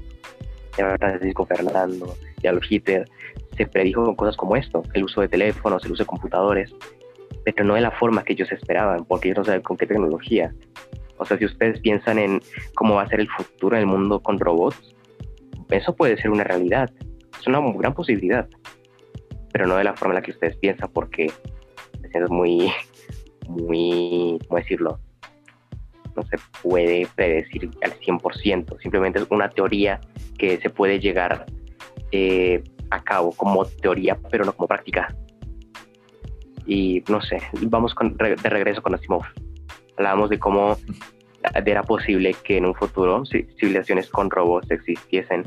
de 0.78 0.98
Francisco 0.98 1.46
Fernando, 1.46 2.16
de 2.42 2.50
Adolf 2.50 2.66
Hitler, 2.70 3.08
se 3.56 3.66
predijo 3.68 4.16
cosas 4.16 4.36
como 4.36 4.56
esto, 4.56 4.84
el 4.94 5.04
uso 5.04 5.22
de 5.22 5.28
teléfonos, 5.28 5.86
el 5.86 5.92
uso 5.92 6.04
de 6.04 6.08
computadores, 6.08 6.74
pero 7.46 7.64
no 7.64 7.76
de 7.76 7.82
la 7.82 7.92
forma 7.92 8.24
que 8.24 8.34
ellos 8.34 8.52
esperaban, 8.52 9.06
porque 9.06 9.30
ellos 9.30 9.40
no 9.40 9.46
saben 9.46 9.62
con 9.62 9.78
qué 9.78 9.86
tecnología. 9.86 10.54
O 11.18 11.26
sea, 11.26 11.38
si 11.38 11.46
ustedes 11.46 11.80
piensan 11.80 12.20
en 12.20 12.42
cómo 12.76 12.96
va 12.96 13.04
a 13.04 13.10
ser 13.10 13.20
el 13.20 13.30
futuro 13.30 13.78
del 13.78 13.86
mundo 13.86 14.20
con 14.22 14.40
robots, 14.40 14.96
eso 15.70 15.96
puede 15.96 16.18
ser 16.18 16.32
una 16.32 16.44
realidad, 16.44 16.92
es 17.44 17.48
una 17.48 17.62
gran 17.78 17.94
posibilidad, 17.94 18.48
pero 19.52 19.68
no 19.68 19.76
de 19.76 19.84
la 19.84 19.94
forma 19.94 20.14
en 20.14 20.22
la 20.22 20.22
que 20.22 20.32
ustedes 20.32 20.58
piensan, 20.58 20.90
porque 20.94 21.26
es 21.26 22.30
muy, 22.30 22.72
muy, 23.48 24.40
¿cómo 24.48 24.60
decirlo? 24.60 25.00
No 26.16 26.22
se 26.24 26.38
puede 26.62 27.08
predecir 27.16 27.70
al 27.84 28.00
100%, 28.00 28.80
simplemente 28.82 29.20
es 29.20 29.28
una 29.30 29.50
teoría 29.50 30.00
que 30.38 30.60
se 30.60 30.70
puede 30.70 31.00
llegar 31.00 31.46
eh, 32.12 32.64
a 32.92 33.04
cabo 33.04 33.32
como 33.32 33.66
teoría, 33.66 34.18
pero 34.30 34.46
no 34.46 34.54
como 34.54 34.68
práctica 34.68 35.16
y 36.66 37.04
no 37.10 37.22
sé, 37.22 37.38
vamos 37.62 37.94
de 38.18 38.50
regreso 38.50 38.82
con 38.82 38.96
Asimov. 38.96 39.24
Hablábamos 39.98 40.30
de 40.30 40.40
cómo 40.40 40.78
era 41.66 41.84
posible 41.84 42.36
que 42.44 42.58
en 42.58 42.66
un 42.66 42.76
futuro 42.76 43.24
civilizaciones 43.26 44.10
con 44.10 44.30
robots 44.30 44.72
existiesen. 44.72 45.44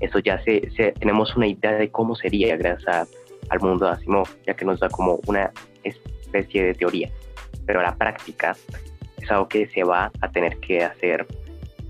Eso 0.00 0.18
ya 0.18 0.42
se, 0.42 0.60
tenemos 0.98 1.36
una 1.36 1.46
idea 1.46 1.72
de 1.72 1.90
cómo 1.90 2.14
sería 2.14 2.56
gracias 2.56 3.08
al 3.48 3.60
mundo 3.60 3.86
de 3.86 3.92
Asimov, 3.92 4.28
ya 4.46 4.54
que 4.54 4.64
nos 4.64 4.80
da 4.80 4.88
como 4.88 5.20
una 5.26 5.50
especie 5.84 6.64
de 6.64 6.74
teoría. 6.74 7.10
Pero 7.64 7.82
la 7.82 7.94
práctica 7.94 8.56
es 9.20 9.30
algo 9.30 9.48
que 9.48 9.66
se 9.68 9.84
va 9.84 10.10
a 10.20 10.30
tener 10.30 10.58
que 10.58 10.84
hacer 10.84 11.26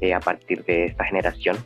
eh, 0.01 0.15
a 0.15 0.21
partir 0.21 0.65
de 0.65 0.87
esta 0.87 1.05
generación, 1.05 1.57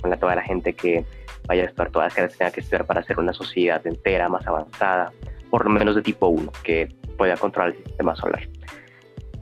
con 0.00 0.10
la, 0.10 0.16
toda 0.16 0.34
la 0.34 0.42
gente 0.42 0.72
que 0.72 1.04
vaya 1.46 1.64
a 1.64 1.66
estudiar, 1.66 1.90
todas 1.90 2.16
las 2.16 2.30
que 2.30 2.36
tenga 2.36 2.50
que 2.52 2.60
estudiar 2.60 2.86
para 2.86 3.00
hacer 3.00 3.18
una 3.18 3.32
sociedad 3.32 3.84
entera, 3.86 4.28
más 4.28 4.46
avanzada, 4.46 5.12
por 5.50 5.64
lo 5.64 5.70
menos 5.70 5.96
de 5.96 6.02
tipo 6.02 6.28
1, 6.28 6.52
que 6.62 6.88
pueda 7.18 7.36
controlar 7.36 7.74
el 7.74 7.84
sistema 7.84 8.14
solar. 8.14 8.48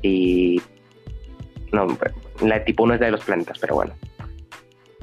Y 0.02 0.60
no, 1.72 1.86
la 2.40 2.58
de 2.58 2.64
tipo 2.64 2.84
1 2.84 2.94
es 2.94 3.00
de 3.00 3.10
los 3.10 3.24
planetas, 3.24 3.58
pero 3.58 3.74
bueno, 3.74 3.94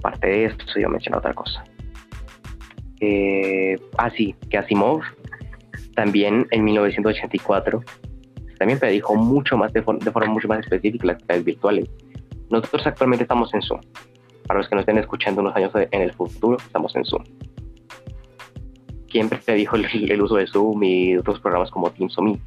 aparte 0.06 0.28
de 0.28 0.46
esto, 0.46 0.66
yo 0.80 0.90
menciono 0.90 1.18
otra 1.18 1.34
cosa. 1.34 1.64
Eh, 3.00 3.78
ah, 3.98 4.10
sí, 4.10 4.36
que 4.50 4.58
Asimov 4.58 5.02
también 5.96 6.48
en 6.52 6.64
1984 6.64 7.82
también 8.58 8.80
predijo 8.80 9.16
mucho 9.16 9.58
más 9.58 9.74
de, 9.74 9.82
de 9.82 10.12
forma 10.12 10.32
mucho 10.32 10.48
más 10.48 10.60
específica 10.60 11.08
las 11.08 11.28
redes 11.28 11.44
virtuales. 11.44 11.90
Nosotros 12.50 12.88
actualmente 12.88 13.24
estamos 13.24 13.54
en 13.54 13.62
Zoom. 13.62 13.82
Para 14.48 14.60
los 14.60 14.70
que 14.70 14.76
nos 14.76 14.84
estén 14.84 14.98
escuchando 14.98 15.42
unos 15.42 15.56
años 15.56 15.74
en 15.76 16.02
el 16.02 16.14
futuro, 16.14 16.58
estamos 16.58 16.96
en 16.96 17.04
Zoom 17.04 17.24
siempre 19.16 19.40
te 19.40 19.54
dijo 19.54 19.78
el, 19.78 20.22
uso 20.22 20.36
de 20.36 20.46
Zoom 20.46 20.84
y 20.84 21.16
otros 21.16 21.40
programas 21.40 21.72
como 21.72 21.90
Teams 21.90 22.18
o 22.18 22.22
Meet. 22.22 22.42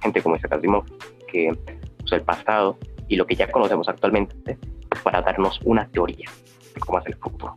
Gente 0.00 0.22
como 0.22 0.36
ese 0.36 0.48
Casimov, 0.48 0.86
que 1.30 1.52
usa 2.02 2.16
el 2.16 2.24
pasado 2.24 2.78
y 3.06 3.16
lo 3.16 3.26
que 3.26 3.34
ya 3.34 3.50
conocemos 3.50 3.86
actualmente 3.86 4.56
para 5.02 5.20
darnos 5.20 5.60
una 5.64 5.86
teoría 5.88 6.26
cómo 6.78 6.98
hacer 6.98 7.12
el 7.12 7.18
futuro. 7.18 7.54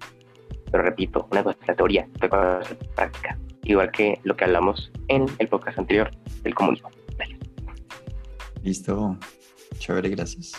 Pero 0.71 0.83
repito, 0.83 1.27
una 1.31 1.43
cosa 1.43 1.57
es 1.61 1.67
la 1.67 1.75
teoría, 1.75 2.07
otra 2.15 2.29
cosa 2.29 2.59
es 2.61 2.69
la 2.69 2.95
práctica. 2.95 3.37
Igual 3.63 3.91
que 3.91 4.19
lo 4.23 4.35
que 4.35 4.45
hablamos 4.45 4.91
en 5.07 5.25
el 5.39 5.47
podcast 5.47 5.77
anterior 5.77 6.09
del 6.43 6.55
comunismo. 6.55 6.89
Listo. 8.63 9.17
Chévere, 9.79 10.09
gracias. 10.09 10.53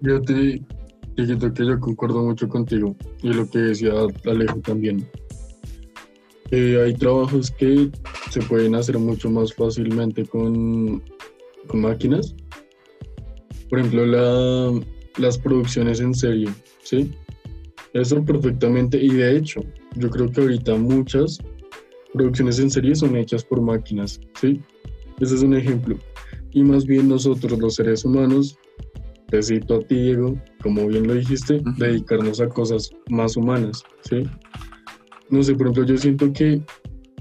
Yo 0.00 0.20
te, 0.22 0.60
te 1.16 1.52
que 1.54 1.66
yo 1.66 1.80
concuerdo 1.80 2.22
mucho 2.24 2.48
contigo 2.48 2.96
y 3.22 3.32
lo 3.32 3.48
que 3.48 3.58
decía 3.58 3.92
Alejo 4.24 4.60
también 4.60 5.08
hay 6.52 6.94
trabajos 6.94 7.50
que 7.50 7.90
se 8.30 8.40
pueden 8.42 8.74
hacer 8.74 8.98
mucho 8.98 9.30
más 9.30 9.52
fácilmente 9.54 10.24
con, 10.26 11.02
con 11.66 11.80
máquinas. 11.80 12.34
Por 13.68 13.80
ejemplo, 13.80 14.06
la, 14.06 14.80
las 15.18 15.38
producciones 15.38 16.00
en 16.00 16.14
serie, 16.14 16.48
¿sí? 16.82 17.12
Eso 17.96 18.22
perfectamente, 18.22 19.02
y 19.02 19.08
de 19.08 19.38
hecho, 19.38 19.60
yo 19.94 20.10
creo 20.10 20.30
que 20.30 20.42
ahorita 20.42 20.74
muchas 20.76 21.38
producciones 22.12 22.58
en 22.58 22.70
serie 22.70 22.94
son 22.94 23.16
hechas 23.16 23.42
por 23.42 23.62
máquinas, 23.62 24.20
¿sí? 24.38 24.60
Ese 25.18 25.36
es 25.36 25.42
un 25.42 25.54
ejemplo. 25.54 25.96
Y 26.52 26.62
más 26.62 26.84
bien 26.84 27.08
nosotros, 27.08 27.58
los 27.58 27.76
seres 27.76 28.04
humanos, 28.04 28.58
te 29.28 29.42
cito 29.42 29.76
a 29.76 29.80
ti, 29.80 29.94
Diego, 29.94 30.38
como 30.62 30.86
bien 30.86 31.06
lo 31.06 31.14
dijiste, 31.14 31.62
dedicarnos 31.78 32.40
a 32.42 32.48
cosas 32.48 32.90
más 33.08 33.34
humanas, 33.34 33.82
¿sí? 34.02 34.24
no 35.30 35.42
sé, 35.42 35.54
por 35.54 35.68
ejemplo, 35.68 35.84
yo 35.86 35.96
siento 35.96 36.30
que 36.34 36.62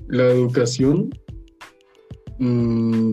la 0.08 0.26
educación, 0.26 1.10
mm, 2.40 3.12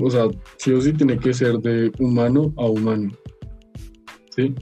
o 0.00 0.10
sea, 0.10 0.28
sí 0.56 0.72
o 0.72 0.80
sí 0.80 0.94
tiene 0.94 1.18
que 1.18 1.34
ser 1.34 1.58
de 1.58 1.92
humano 1.98 2.54
a 2.56 2.64
humano. 2.64 3.12
¿Sí? 4.30 4.54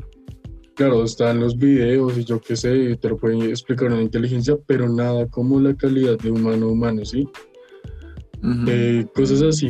Claro, 0.75 1.05
están 1.05 1.41
los 1.41 1.57
videos 1.57 2.17
y 2.17 2.25
yo 2.25 2.41
qué 2.41 2.57
sé, 2.57 2.97
te 2.97 3.09
lo 3.09 3.17
pueden 3.17 3.43
explicar 3.43 3.89
una 3.89 4.03
inteligencia, 4.03 4.57
pero 4.67 4.89
nada 4.89 5.27
como 5.27 5.61
la 5.61 5.77
calidad 5.77 6.19
de 6.19 6.31
humano 6.31 6.67
a 6.67 6.71
humano, 6.71 7.05
¿sí? 7.05 7.29
Eh, 8.67 9.07
cosas 9.15 9.43
así 9.43 9.69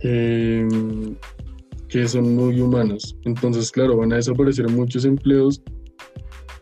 que 0.00 2.08
son 2.08 2.34
muy 2.34 2.60
humanas. 2.60 3.16
Entonces, 3.24 3.70
claro, 3.70 3.96
van 3.96 4.12
a 4.12 4.16
desaparecer 4.16 4.68
muchos 4.68 5.04
empleos 5.04 5.62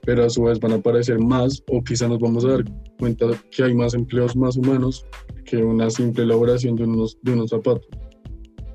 pero 0.05 0.25
a 0.25 0.31
su 0.31 0.43
vez 0.43 0.61
van 0.61 0.73
a 0.73 0.77
aparecer 0.77 1.19
más 1.19 1.63
o 1.69 1.83
quizá 1.83 2.09
nos 2.09 2.19
vamos 2.19 2.45
a 2.45 2.49
dar 2.49 2.65
cuenta 2.99 3.27
que 3.51 3.65
hay 3.65 3.75
más 3.75 3.95
empleos 3.95 4.37
más 4.37 4.57
humanos 4.57 5.07
que 5.45 5.57
una 5.57 5.91
simple 5.91 6.25
elaboración 6.25 6.77
de 6.77 6.85
unos, 6.85 7.19
de 7.23 7.33
unos 7.33 7.51
zapatos. 7.51 7.87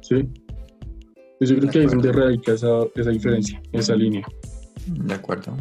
¿Sí? 0.02 0.28
Pues 1.38 1.50
yo 1.50 1.58
creo 1.58 1.72
que 1.72 1.80
ahí 1.80 1.86
es 1.86 1.92
donde 1.92 2.12
radica 2.12 2.54
esa, 2.54 2.84
esa 2.96 3.10
diferencia, 3.12 3.62
esa 3.72 3.96
línea. 3.96 4.26
De 4.90 5.14
acuerdo. 5.14 5.56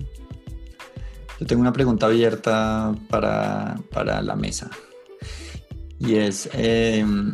Yo 1.39 1.47
tengo 1.47 1.61
una 1.61 1.73
pregunta 1.73 2.07
abierta 2.07 2.95
para, 3.09 3.77
para 3.93 4.21
la 4.23 4.35
mesa. 4.35 4.71
Y 6.01 6.15
es, 6.17 6.49
em, 6.53 7.33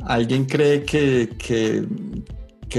¿alguien 0.00 0.44
cree 0.44 0.84
que, 0.84 1.30
que, 1.38 1.86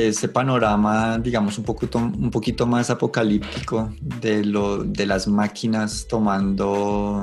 ese 0.07 0.27
panorama, 0.27 1.19
digamos, 1.19 1.59
un 1.59 1.65
poquito, 1.65 1.99
un 1.99 2.31
poquito 2.31 2.65
más 2.65 2.89
apocalíptico 2.89 3.93
de, 4.01 4.43
lo, 4.43 4.83
de 4.83 5.05
las 5.05 5.27
máquinas 5.27 6.07
tomando, 6.09 7.21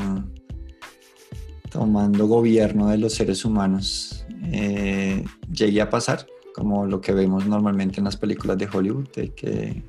tomando 1.69 2.29
gobierno 2.29 2.89
de 2.89 2.99
los 2.99 3.15
seres 3.15 3.45
humanos, 3.45 4.25
eh, 4.53 5.25
llegue 5.53 5.81
a 5.81 5.91
pasar, 5.91 6.27
como 6.61 6.85
lo 6.85 7.01
que 7.01 7.15
vemos 7.15 7.47
normalmente 7.47 8.01
en 8.01 8.05
las 8.05 8.19
películas 8.19 8.59
de 8.59 8.69
Hollywood, 8.71 9.09
de 9.17 9.31
que 9.31 9.83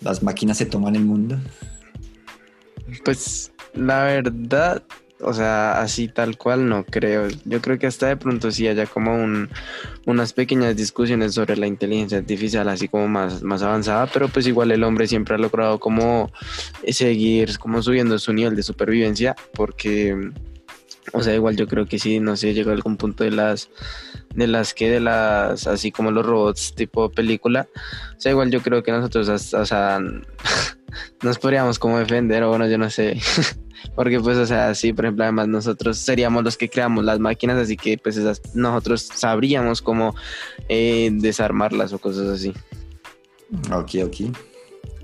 las 0.00 0.20
máquinas 0.24 0.58
se 0.58 0.66
toman 0.66 0.96
el 0.96 1.04
mundo. 1.04 1.38
Pues 3.04 3.52
la 3.72 4.02
verdad, 4.02 4.82
o 5.20 5.32
sea, 5.32 5.80
así 5.80 6.08
tal 6.08 6.36
cual 6.36 6.68
no 6.68 6.84
creo. 6.84 7.28
Yo 7.44 7.62
creo 7.62 7.78
que 7.78 7.86
hasta 7.86 8.08
de 8.08 8.16
pronto 8.16 8.50
sí 8.50 8.66
haya 8.66 8.84
como 8.86 9.14
un, 9.14 9.48
unas 10.06 10.32
pequeñas 10.32 10.74
discusiones 10.74 11.34
sobre 11.34 11.56
la 11.56 11.68
inteligencia 11.68 12.18
artificial 12.18 12.68
así 12.68 12.88
como 12.88 13.06
más, 13.06 13.44
más 13.44 13.62
avanzada, 13.62 14.08
pero 14.12 14.26
pues 14.26 14.48
igual 14.48 14.72
el 14.72 14.82
hombre 14.82 15.06
siempre 15.06 15.36
ha 15.36 15.38
logrado 15.38 15.78
como 15.78 16.32
seguir 16.88 17.60
como 17.60 17.80
subiendo 17.80 18.18
su 18.18 18.32
nivel 18.32 18.56
de 18.56 18.64
supervivencia 18.64 19.36
porque... 19.54 20.32
O 21.12 21.22
sea, 21.22 21.34
igual 21.34 21.56
yo 21.56 21.66
creo 21.66 21.86
que 21.86 21.98
sí, 21.98 22.20
no 22.20 22.36
sé, 22.36 22.54
llegó 22.54 22.70
a 22.70 22.74
algún 22.74 22.96
punto 22.96 23.24
de 23.24 23.30
las, 23.30 23.70
de 24.34 24.46
las 24.46 24.74
que, 24.74 24.90
de 24.90 25.00
las, 25.00 25.66
así 25.66 25.90
como 25.90 26.10
los 26.10 26.24
robots 26.24 26.74
tipo 26.74 27.10
película. 27.10 27.68
O 28.16 28.20
sea, 28.20 28.32
igual 28.32 28.50
yo 28.50 28.60
creo 28.60 28.82
que 28.82 28.92
nosotros, 28.92 29.52
o 29.54 29.66
sea, 29.66 30.00
nos 31.22 31.38
podríamos 31.38 31.78
como 31.78 31.98
defender, 31.98 32.42
o 32.42 32.50
bueno, 32.50 32.68
yo 32.68 32.78
no 32.78 32.90
sé. 32.90 33.20
Porque 33.94 34.20
pues, 34.20 34.36
o 34.36 34.46
sea, 34.46 34.74
sí, 34.74 34.92
por 34.92 35.06
ejemplo, 35.06 35.24
además 35.24 35.48
nosotros 35.48 35.96
seríamos 35.98 36.44
los 36.44 36.56
que 36.56 36.68
creamos 36.68 37.04
las 37.04 37.18
máquinas, 37.18 37.56
así 37.56 37.76
que 37.76 37.96
pues 37.96 38.20
nosotros 38.54 39.08
sabríamos 39.14 39.80
cómo 39.80 40.14
eh, 40.68 41.10
desarmarlas 41.12 41.92
o 41.92 41.98
cosas 41.98 42.28
así. 42.28 42.52
Ok, 43.72 43.94
ok. 44.04 44.36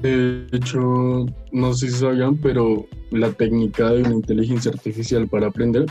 De 0.00 0.46
hecho, 0.52 1.26
no 1.52 1.74
sé 1.74 1.88
si 1.88 1.98
sabían, 1.98 2.36
pero 2.36 2.86
la 3.10 3.32
técnica 3.32 3.90
de 3.90 4.02
una 4.02 4.14
inteligencia 4.14 4.70
artificial 4.70 5.26
para 5.28 5.48
aprender 5.48 5.86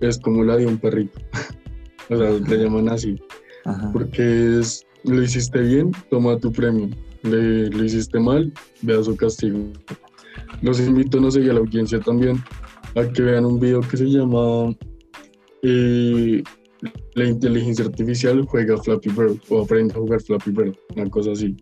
es 0.00 0.18
como 0.18 0.44
la 0.44 0.56
de 0.56 0.66
un 0.66 0.78
perrito. 0.78 1.20
o 2.10 2.16
sea, 2.16 2.30
le 2.30 2.56
llaman 2.56 2.88
así. 2.88 3.20
Ajá. 3.64 3.90
Porque 3.92 4.60
es, 4.60 4.86
lo 5.04 5.22
hiciste 5.22 5.60
bien, 5.60 5.92
toma 6.10 6.38
tu 6.38 6.52
premio. 6.52 6.88
Le, 7.22 7.68
lo 7.68 7.84
hiciste 7.84 8.18
mal, 8.18 8.52
vea 8.82 9.02
su 9.02 9.16
castigo. 9.16 9.58
Los 10.62 10.80
invito, 10.80 11.20
no 11.20 11.30
sé, 11.30 11.42
y 11.42 11.48
a 11.48 11.52
la 11.52 11.60
audiencia 11.60 12.00
también, 12.00 12.42
a 12.94 13.04
que 13.12 13.22
vean 13.22 13.44
un 13.44 13.60
video 13.60 13.80
que 13.80 13.96
se 13.96 14.06
llama 14.06 14.74
eh, 15.62 16.42
La 17.14 17.24
inteligencia 17.24 17.84
artificial 17.84 18.44
juega 18.46 18.76
Flappy 18.76 19.10
Bird 19.10 19.38
o 19.48 19.62
aprende 19.62 19.94
a 19.94 19.98
jugar 19.98 20.22
Flappy 20.22 20.50
Bird, 20.50 20.76
una 20.96 21.08
cosa 21.10 21.32
así. 21.32 21.56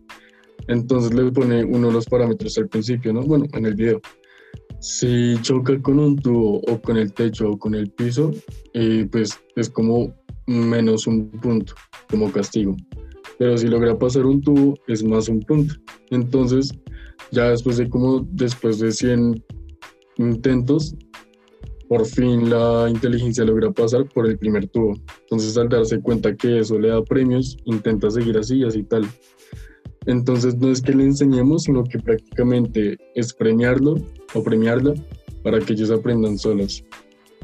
Entonces 0.68 1.12
le 1.14 1.30
pone 1.32 1.64
uno 1.64 1.88
de 1.88 1.92
los 1.92 2.06
parámetros 2.06 2.56
al 2.58 2.68
principio, 2.68 3.12
¿no? 3.12 3.22
Bueno, 3.22 3.46
en 3.52 3.66
el 3.66 3.74
video. 3.74 4.00
Si 4.80 5.36
choca 5.42 5.80
con 5.80 5.98
un 5.98 6.16
tubo 6.16 6.60
o 6.68 6.80
con 6.80 6.96
el 6.96 7.12
techo 7.12 7.50
o 7.50 7.58
con 7.58 7.74
el 7.74 7.90
piso, 7.90 8.32
eh, 8.74 9.06
pues 9.10 9.38
es 9.56 9.70
como 9.70 10.12
menos 10.46 11.06
un 11.06 11.30
punto 11.30 11.74
como 12.10 12.32
castigo. 12.32 12.76
Pero 13.38 13.56
si 13.56 13.68
logra 13.68 13.98
pasar 13.98 14.26
un 14.26 14.40
tubo, 14.40 14.74
es 14.88 15.02
más 15.04 15.28
un 15.28 15.40
punto. 15.40 15.74
Entonces, 16.10 16.72
ya 17.30 17.50
después 17.50 17.76
de 17.76 17.88
como 17.88 18.26
después 18.32 18.78
de 18.78 18.92
100 18.92 19.42
intentos, 20.18 20.94
por 21.88 22.06
fin 22.06 22.48
la 22.48 22.88
inteligencia 22.88 23.44
logra 23.44 23.70
pasar 23.70 24.08
por 24.08 24.26
el 24.26 24.38
primer 24.38 24.68
tubo. 24.68 24.94
Entonces, 25.22 25.56
al 25.56 25.68
darse 25.68 26.00
cuenta 26.00 26.34
que 26.34 26.58
eso 26.58 26.78
le 26.78 26.88
da 26.88 27.02
premios, 27.02 27.56
intenta 27.64 28.10
seguir 28.10 28.38
así 28.38 28.56
y 28.56 28.64
así 28.64 28.82
tal. 28.82 29.06
Entonces, 30.06 30.56
no 30.56 30.70
es 30.70 30.82
que 30.82 30.92
le 30.92 31.04
enseñemos, 31.04 31.64
sino 31.64 31.84
que 31.84 31.98
prácticamente 31.98 32.98
es 33.14 33.32
premiarlo 33.32 33.96
o 34.34 34.42
premiarla 34.42 34.94
para 35.42 35.58
que 35.60 35.74
ellos 35.74 35.90
aprendan 35.90 36.38
solos. 36.38 36.84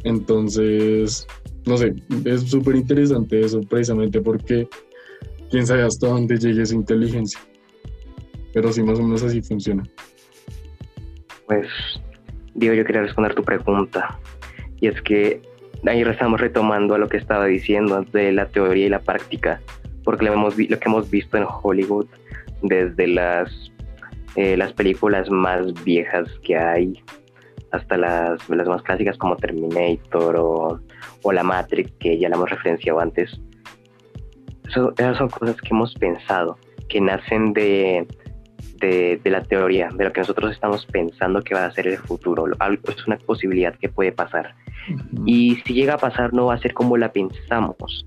Entonces, 0.05 1.27
no 1.67 1.77
sé, 1.77 1.95
es 2.25 2.43
súper 2.43 2.77
interesante 2.77 3.41
eso 3.41 3.61
precisamente 3.61 4.21
porque 4.21 4.69
quién 5.51 5.67
sabe 5.67 5.83
hasta 5.83 6.09
dónde 6.09 6.39
llegue 6.39 6.63
esa 6.63 6.75
inteligencia. 6.75 7.41
Pero 8.53 8.73
sí, 8.73 8.83
más 8.83 8.99
o 8.99 9.03
menos 9.03 9.23
así 9.23 9.43
funciona. 9.43 9.85
Pues, 11.47 11.69
Diego, 12.55 12.75
yo 12.75 12.85
quería 12.85 13.03
responder 13.03 13.35
tu 13.35 13.45
pregunta. 13.45 14.19
Y 14.81 14.89
es 14.89 15.01
que 15.03 15.43
ahí 15.87 16.03
estamos 16.03 16.41
retomando 16.41 16.95
a 16.95 16.99
lo 16.99 17.09
que 17.09 17.17
estaba 17.17 17.47
diciendo 17.47 18.05
de 18.13 18.33
la 18.33 18.47
teoría 18.47 18.87
y 18.87 18.89
la 18.89 19.01
práctica, 19.01 19.61
porque 20.05 20.25
lo, 20.25 20.33
hemos, 20.33 20.59
lo 20.59 20.79
que 20.79 20.89
hemos 20.89 21.11
visto 21.11 21.37
en 21.37 21.45
Hollywood 21.63 22.07
desde 22.63 23.07
las, 23.07 23.51
eh, 24.37 24.57
las 24.57 24.73
películas 24.73 25.31
más 25.31 25.73
viejas 25.85 26.29
que 26.43 26.57
hay 26.57 27.03
hasta 27.71 27.97
las, 27.99 28.49
las 28.49 28.67
más 28.67 28.83
clásicas 28.83 29.17
como 29.19 29.37
Terminator 29.37 30.37
o, 30.37 30.81
o 31.23 31.33
La 31.33 31.43
Matrix, 31.43 31.93
que 32.01 32.19
ya 32.19 32.29
la 32.29 32.37
hemos 32.37 32.51
referenciado 32.51 33.01
antes. 33.01 33.41
Eso- 34.69 34.93
esas 34.97 35.17
son 35.19 35.29
cosas 35.29 35.57
que 35.61 35.69
hemos 35.71 35.95
pensado, 35.95 36.59
que 36.89 37.01
nacen 37.01 37.53
de, 37.53 38.07
de, 38.81 39.21
de 39.23 39.31
la 39.31 39.43
teoría, 39.43 39.89
de 39.95 40.05
lo 40.05 40.13
que 40.13 40.21
nosotros 40.21 40.53
estamos 40.53 40.87
pensando 40.87 41.43
que 41.43 41.55
va 41.55 41.67
a 41.67 41.71
ser 41.73 41.87
el 41.89 41.99
futuro. 41.99 42.45
Algo- 42.59 42.89
Es 42.91 43.07
una 43.07 43.19
posibilidad 43.19 43.75
que 43.77 43.89
puede 43.89 44.13
pasar. 44.13 44.55
Y 45.27 45.57
si 45.67 45.75
llega 45.75 45.95
a 45.95 45.99
pasar, 45.99 46.33
no 46.33 46.47
va 46.47 46.55
a 46.55 46.59
ser 46.59 46.73
como 46.73 46.97
la 46.97 47.13
pensamos. 47.13 48.07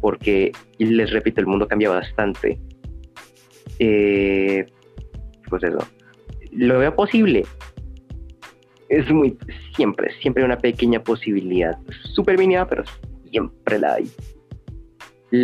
Porque, 0.00 0.52
y 0.78 0.84
les 0.86 1.10
repito, 1.12 1.40
el 1.40 1.48
mundo 1.48 1.66
cambia 1.66 1.90
bastante. 1.90 2.60
Eh, 3.78 4.66
pues 5.48 5.62
eso. 5.62 5.78
Lo 6.52 6.78
veo 6.78 6.94
posible. 6.94 7.44
Es 8.88 9.10
muy. 9.10 9.36
Siempre, 9.76 10.12
siempre 10.20 10.44
una 10.44 10.58
pequeña 10.58 11.02
posibilidad. 11.02 11.76
Súper 12.14 12.38
mínima, 12.38 12.66
pero 12.66 12.84
siempre 13.30 13.78
la 13.78 13.94
hay. 13.94 14.10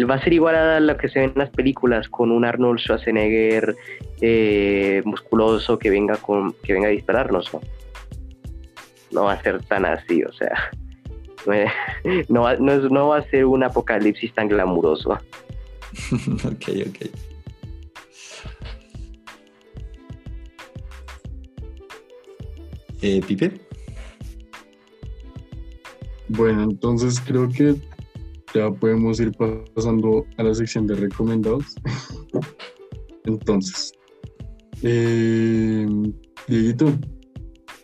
Va 0.08 0.14
a 0.14 0.24
ser 0.24 0.32
igual 0.32 0.54
a 0.54 0.80
lo 0.80 0.96
que 0.96 1.08
se 1.08 1.18
ve 1.18 1.26
en 1.26 1.32
las 1.36 1.50
películas 1.50 2.08
con 2.08 2.30
un 2.32 2.46
Arnold 2.46 2.80
Schwarzenegger 2.80 3.76
eh, 4.22 5.02
musculoso 5.04 5.78
que 5.78 5.90
venga, 5.90 6.16
con, 6.16 6.54
que 6.62 6.72
venga 6.72 6.88
a 6.88 6.90
dispararnos, 6.90 7.50
¿no? 9.12 9.24
va 9.24 9.34
a 9.34 9.42
ser 9.42 9.62
tan 9.64 9.84
así, 9.84 10.22
o 10.24 10.32
sea, 10.32 10.72
no 12.28 12.56
no, 12.58 12.78
no 12.88 13.08
va 13.08 13.18
a 13.18 13.22
ser 13.28 13.44
un 13.44 13.62
apocalipsis 13.62 14.32
tan 14.32 14.48
glamuroso. 14.48 15.10
ok, 16.44 16.68
ok. 16.88 17.33
Eh, 23.06 23.20
Pipe, 23.20 23.60
Bueno, 26.28 26.62
entonces 26.62 27.20
creo 27.20 27.50
que 27.50 27.74
ya 28.54 28.70
podemos 28.70 29.20
ir 29.20 29.30
pasando 29.74 30.24
a 30.38 30.42
la 30.42 30.54
sección 30.54 30.86
de 30.86 30.94
recomendados. 30.94 31.74
entonces, 33.26 33.92
eh, 34.82 35.86
Dieguito, 36.48 36.98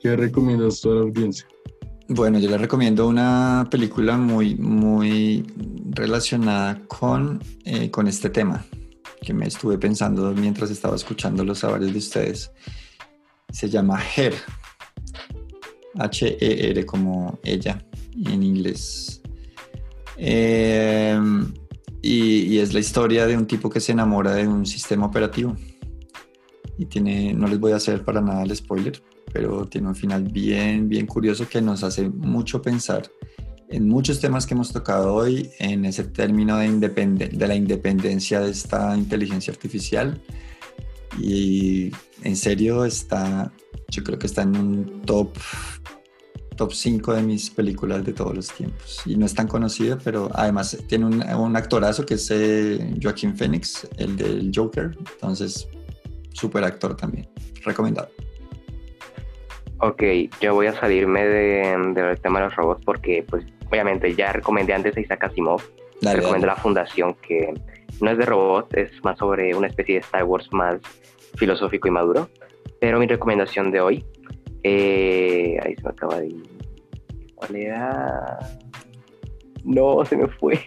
¿qué 0.01 0.17
recomiendas 0.17 0.79
a 0.79 0.83
toda 0.85 0.95
la 0.97 1.03
audiencia? 1.03 1.47
bueno, 2.09 2.39
yo 2.39 2.49
le 2.49 2.57
recomiendo 2.57 3.07
una 3.07 3.69
película 3.71 4.17
muy, 4.17 4.55
muy 4.55 5.45
relacionada 5.91 6.81
con, 6.89 7.41
eh, 7.67 7.91
con 7.91 8.09
este 8.09 8.31
tema 8.31 8.65
que 9.21 9.35
me 9.35 9.47
estuve 9.47 9.77
pensando 9.77 10.33
mientras 10.33 10.71
estaba 10.71 10.97
escuchando 10.97 11.45
los 11.45 11.61
varios 11.61 11.93
de 11.93 11.99
ustedes. 11.99 12.51
Se 13.53 13.69
llama 13.69 14.01
Her. 14.17 14.35
H-E-R 15.99 16.87
como 16.87 17.39
ella 17.43 17.85
en 18.27 18.43
inglés. 18.43 19.21
Eh, 20.17 21.19
y, 22.03 22.43
y 22.43 22.59
es 22.59 22.73
la 22.73 22.81
historia 22.81 23.27
de 23.27 23.37
un 23.37 23.47
tipo 23.47 23.71
que 23.71 23.81
se 23.81 23.93
enamora 23.93 24.35
de 24.35 24.47
un 24.47 24.67
sistema 24.67 25.07
operativo. 25.07 25.57
Y 26.79 26.87
tiene, 26.87 27.35
no 27.35 27.47
les 27.47 27.59
voy 27.59 27.73
a 27.73 27.77
hacer 27.77 28.05
para 28.05 28.21
nada 28.21 28.43
el 28.43 28.57
spoiler, 28.57 29.03
pero 29.33 29.67
tiene 29.67 29.89
un 29.89 29.95
final 29.95 30.25
bien, 30.25 30.89
bien 30.89 31.07
curioso 31.07 31.47
que 31.49 31.61
nos 31.61 31.83
hace 31.85 32.09
mucho 32.09 32.63
pensar 32.63 33.11
en 33.69 33.89
muchos 33.89 34.19
temas 34.19 34.47
que 34.47 34.55
hemos 34.55 34.73
tocado 34.73 35.15
hoy, 35.15 35.49
en 35.61 35.85
ese 35.85 36.03
término 36.05 36.57
de, 36.57 36.67
independe- 36.69 37.31
de 37.31 37.47
la 37.47 37.55
independencia 37.55 38.41
de 38.41 38.51
esta 38.51 38.97
inteligencia 38.97 39.53
artificial. 39.53 40.21
Y 41.21 41.93
en 42.25 42.35
serio 42.35 42.85
está, 42.85 43.53
yo 43.89 44.03
creo 44.03 44.19
que 44.19 44.27
está 44.27 44.43
en 44.43 44.57
un 44.57 45.03
top, 45.03 45.37
top 46.61 46.73
5 46.75 47.15
de 47.15 47.23
mis 47.23 47.49
películas 47.49 48.05
de 48.05 48.13
todos 48.13 48.35
los 48.37 48.53
tiempos. 48.53 49.01
Y 49.07 49.17
no 49.17 49.25
es 49.25 49.35
tan 49.35 49.49
conocido, 49.49 49.97
pero 50.05 50.29
además 50.35 50.77
tiene 50.89 51.07
un, 51.07 51.23
un 51.23 51.57
actorazo 51.57 52.05
que 52.05 52.15
es 52.15 52.31
eh, 52.31 52.95
Joaquín 53.03 53.35
Phoenix, 53.35 53.89
el 53.97 54.15
del 54.15 54.51
Joker. 54.55 54.91
Entonces, 55.15 55.67
súper 56.35 56.65
actor 56.65 56.95
también. 56.95 57.27
Recomendado. 57.65 58.11
Ok, 59.79 60.03
yo 60.43 60.53
voy 60.55 60.67
a 60.67 60.79
salirme 60.79 61.25
de- 61.25 61.93
del 61.95 62.21
tema 62.21 62.41
de 62.41 62.45
los 62.47 62.57
robots 62.57 62.85
porque, 62.85 63.25
pues, 63.27 63.45
obviamente 63.71 64.15
ya 64.15 64.31
recomendé 64.33 64.75
antes 64.75 64.95
a 64.97 65.01
Isaac 65.01 65.25
Asimov, 65.25 65.63
Dale, 66.03 66.17
recomendé 66.21 66.47
dale. 66.47 66.57
la 66.59 66.63
fundación 66.63 67.15
que 67.27 67.55
no 68.03 68.11
es 68.11 68.19
de 68.19 68.27
robots, 68.27 68.75
es 68.75 68.91
más 69.03 69.19
sobre 69.19 69.55
una 69.55 69.67
especie 69.69 69.95
de 69.95 70.01
Star 70.03 70.25
Wars 70.25 70.47
más 70.53 70.79
filosófico 71.37 71.89
y 71.89 71.91
maduro. 71.91 72.29
Pero 72.81 72.99
mi 72.99 73.07
recomendación 73.07 73.71
de 73.71 73.81
hoy, 73.81 74.05
eh, 74.63 75.59
ahí 75.63 75.75
se 75.77 75.83
me 75.83 75.91
acaba 75.91 76.21
de 76.21 76.29
ir. 76.29 76.43
¿Cuál 77.35 77.57
era? 77.57 78.39
No, 79.65 80.05
se 80.05 80.17
me 80.17 80.29
fue. 80.29 80.59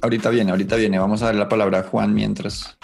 Ahorita 0.00 0.30
viene, 0.30 0.50
ahorita 0.50 0.76
viene. 0.76 0.98
Vamos 0.98 1.22
a 1.22 1.26
dar 1.26 1.34
la 1.34 1.48
palabra 1.48 1.80
a 1.80 1.82
Juan 1.82 2.14
mientras. 2.14 2.78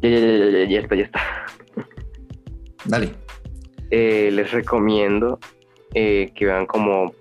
Ya, 0.00 0.08
ya, 0.08 0.18
ya, 0.18 0.50
ya, 0.50 0.64
ya 0.64 0.80
está, 0.80 0.94
ya 0.96 1.04
está. 1.04 1.20
Dale. 2.84 3.10
Eh, 3.90 4.30
les 4.32 4.50
recomiendo 4.50 5.38
eh, 5.94 6.32
que 6.34 6.46
vean 6.46 6.66
como 6.66 7.12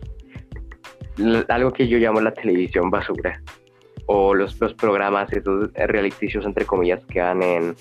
algo 1.49 1.71
que 1.73 1.87
yo 1.87 1.97
llamo 1.99 2.21
la 2.21 2.33
televisión 2.33 2.89
basura 2.89 3.41
o 4.07 4.33
los, 4.33 4.59
los 4.59 4.73
programas, 4.73 5.31
esos 5.33 5.71
realiticios 5.73 6.45
entre 6.45 6.65
comillas 6.65 7.05
que 7.05 7.19
dan 7.19 7.43
en, 7.43 7.75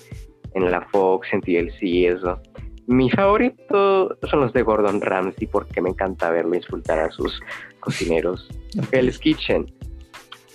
en 0.53 0.69
la 0.69 0.81
Fox, 0.81 1.27
en 1.33 1.41
TLC 1.41 1.83
y 1.83 2.05
eso. 2.05 2.39
Mi 2.87 3.09
favorito 3.09 4.17
son 4.29 4.41
los 4.41 4.53
de 4.53 4.63
Gordon 4.63 5.01
Ramsay 5.01 5.47
porque 5.47 5.81
me 5.81 5.89
encanta 5.89 6.29
verlo 6.29 6.55
insultar 6.55 6.99
a 6.99 7.11
sus 7.11 7.41
cocineros. 7.79 8.49
Ok, 8.77 8.87
Hell's 8.91 9.19
Kitchen 9.19 9.71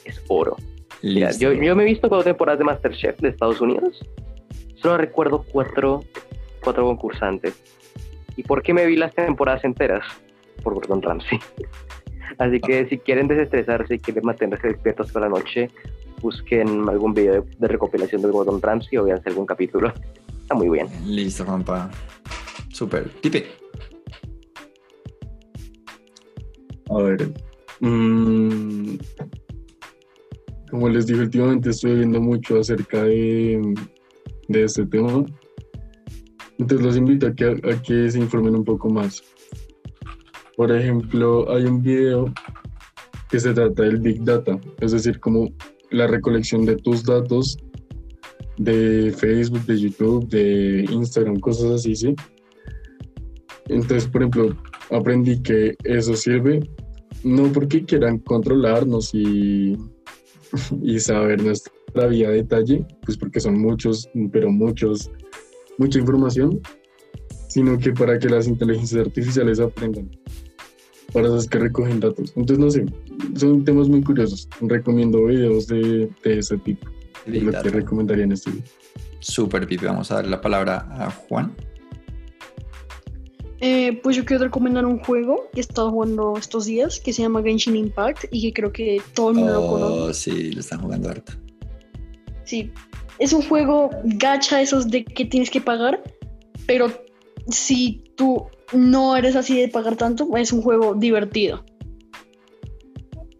es 0.04 0.22
oro. 0.28 0.56
Mira, 1.02 1.30
yo, 1.32 1.52
yo 1.52 1.76
me 1.76 1.84
he 1.84 1.86
visto 1.86 2.08
cuatro 2.08 2.24
temporadas 2.24 2.58
de 2.58 2.64
Masterchef 2.64 3.18
de 3.20 3.28
Estados 3.28 3.60
Unidos. 3.60 4.00
Solo 4.76 4.98
recuerdo 4.98 5.44
cuatro 5.50 6.02
cuatro 6.66 6.84
concursantes. 6.84 7.54
¿Y 8.36 8.42
por 8.42 8.62
qué 8.62 8.74
me 8.74 8.84
vi 8.86 8.96
las 8.96 9.14
temporadas 9.14 9.64
enteras? 9.64 10.04
Por 10.64 10.74
Gordon 10.74 11.00
Ramsay. 11.00 11.38
Así 12.38 12.60
que 12.60 12.86
si 12.88 12.98
quieren 12.98 13.28
desestresarse 13.28 13.94
y 13.94 13.98
quieren 14.00 14.24
mantenerse 14.24 14.68
despiertos 14.68 15.12
por 15.12 15.22
la 15.22 15.28
noche, 15.28 15.70
busquen 16.20 16.88
algún 16.88 17.14
video 17.14 17.42
de, 17.42 17.56
de 17.58 17.68
recopilación 17.68 18.22
de 18.22 18.30
Gordon 18.30 18.60
Ramsay 18.60 18.98
o 18.98 19.04
veanse 19.04 19.28
algún 19.28 19.46
capítulo. 19.46 19.92
Está 20.42 20.54
muy 20.54 20.68
bien. 20.68 20.88
Listo, 21.04 21.44
Juanpa. 21.44 21.90
Super. 22.72 23.10
Pipe. 23.20 23.46
A 26.88 27.02
ver. 27.02 27.32
mm, 27.80 28.96
como 30.70 30.88
les 30.88 31.06
dije 31.06 31.20
últimamente, 31.20 31.70
estoy 31.70 31.96
viendo 31.96 32.20
mucho 32.20 32.60
acerca 32.60 33.02
de, 33.02 33.74
de 34.48 34.64
este 34.64 34.86
tema. 34.86 35.24
Entonces 36.58 36.86
los 36.86 36.96
invito 36.96 37.26
a 37.26 37.34
que, 37.34 37.44
a 37.44 37.82
que 37.82 38.10
se 38.10 38.18
informen 38.18 38.54
un 38.54 38.64
poco 38.64 38.88
más. 38.88 39.22
Por 40.56 40.72
ejemplo, 40.72 41.50
hay 41.52 41.64
un 41.64 41.82
video 41.82 42.32
que 43.28 43.40
se 43.40 43.52
trata 43.52 43.82
del 43.82 43.98
Big 43.98 44.22
Data, 44.24 44.58
es 44.80 44.92
decir, 44.92 45.18
como 45.20 45.48
la 45.96 46.06
recolección 46.06 46.64
de 46.64 46.76
tus 46.76 47.04
datos 47.04 47.58
de 48.58 49.12
Facebook, 49.16 49.64
de 49.66 49.78
YouTube, 49.78 50.28
de 50.28 50.86
Instagram, 50.90 51.40
cosas 51.40 51.72
así, 51.72 51.94
¿sí? 51.94 52.14
Entonces, 53.68 54.06
por 54.08 54.22
ejemplo, 54.22 54.56
aprendí 54.90 55.42
que 55.42 55.76
eso 55.84 56.14
sirve 56.14 56.60
no 57.24 57.50
porque 57.52 57.84
quieran 57.84 58.18
controlarnos 58.18 59.12
y, 59.12 59.76
y 60.82 61.00
saber 61.00 61.42
nuestra 61.42 62.06
vida 62.08 62.28
a 62.28 62.32
detalle, 62.32 62.86
pues 63.04 63.16
porque 63.16 63.40
son 63.40 63.60
muchos, 63.60 64.08
pero 64.32 64.50
muchos, 64.50 65.10
mucha 65.78 65.98
información, 65.98 66.60
sino 67.48 67.78
que 67.78 67.92
para 67.92 68.18
que 68.18 68.28
las 68.28 68.46
inteligencias 68.46 69.06
artificiales 69.06 69.60
aprendan. 69.60 70.10
Para 71.12 71.28
eso 71.28 71.38
es 71.38 71.48
que 71.48 71.58
recogen 71.58 72.00
datos. 72.00 72.32
Entonces, 72.36 72.58
no 72.58 72.70
sé, 72.70 72.86
son 73.34 73.64
temas 73.64 73.88
muy 73.88 74.02
curiosos. 74.02 74.48
Recomiendo 74.60 75.24
videos 75.24 75.66
de, 75.66 76.08
de 76.22 76.38
ese 76.38 76.58
tipo. 76.58 76.86
Es 77.26 77.42
lo 77.42 77.52
que 77.62 77.70
recomendaría 77.70 78.24
en 78.24 78.32
este 78.32 78.50
video. 78.50 78.64
Super, 79.20 79.66
Pipe. 79.66 79.86
Vamos 79.86 80.10
a 80.12 80.16
dar 80.16 80.26
la 80.26 80.40
palabra 80.40 80.86
a 80.90 81.10
Juan. 81.10 81.54
Eh, 83.60 83.98
pues 84.02 84.16
yo 84.16 84.24
quiero 84.24 84.44
recomendar 84.44 84.84
un 84.84 84.98
juego 84.98 85.48
que 85.52 85.60
he 85.60 85.62
estado 85.62 85.90
jugando 85.90 86.36
estos 86.36 86.66
días 86.66 87.00
que 87.00 87.12
se 87.12 87.22
llama 87.22 87.42
Genshin 87.42 87.74
Impact 87.74 88.26
y 88.30 88.42
que 88.42 88.52
creo 88.52 88.72
que 88.72 89.00
todo 89.14 89.30
el 89.30 89.36
mundo 89.36 89.54
lo 89.54 89.66
conoce. 89.66 90.02
Oh, 90.02 90.12
sí, 90.12 90.52
lo 90.52 90.60
están 90.60 90.80
jugando 90.80 91.08
harto. 91.08 91.32
Sí, 92.44 92.70
es 93.18 93.32
un 93.32 93.42
juego 93.42 93.90
gacha 94.04 94.60
esos 94.60 94.90
de 94.90 95.04
que 95.04 95.24
tienes 95.24 95.50
que 95.50 95.60
pagar, 95.60 96.02
pero 96.66 96.92
si 97.48 98.04
tú 98.14 98.46
no 98.72 99.16
eres 99.16 99.36
así 99.36 99.58
de 99.58 99.68
pagar 99.68 99.96
tanto, 99.96 100.36
es 100.36 100.52
un 100.52 100.60
juego 100.60 100.94
divertido. 100.94 101.64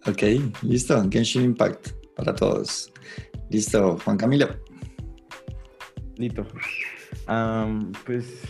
Ok, 0.09 0.23
listo. 0.62 1.03
Genshin 1.11 1.42
Impact 1.42 1.88
para 2.14 2.35
todos. 2.35 2.92
Listo, 3.51 3.99
Juan 4.05 4.16
Camilo. 4.16 4.49
Listo. 6.16 6.47
Am, 7.27 7.92
pues 8.05 8.42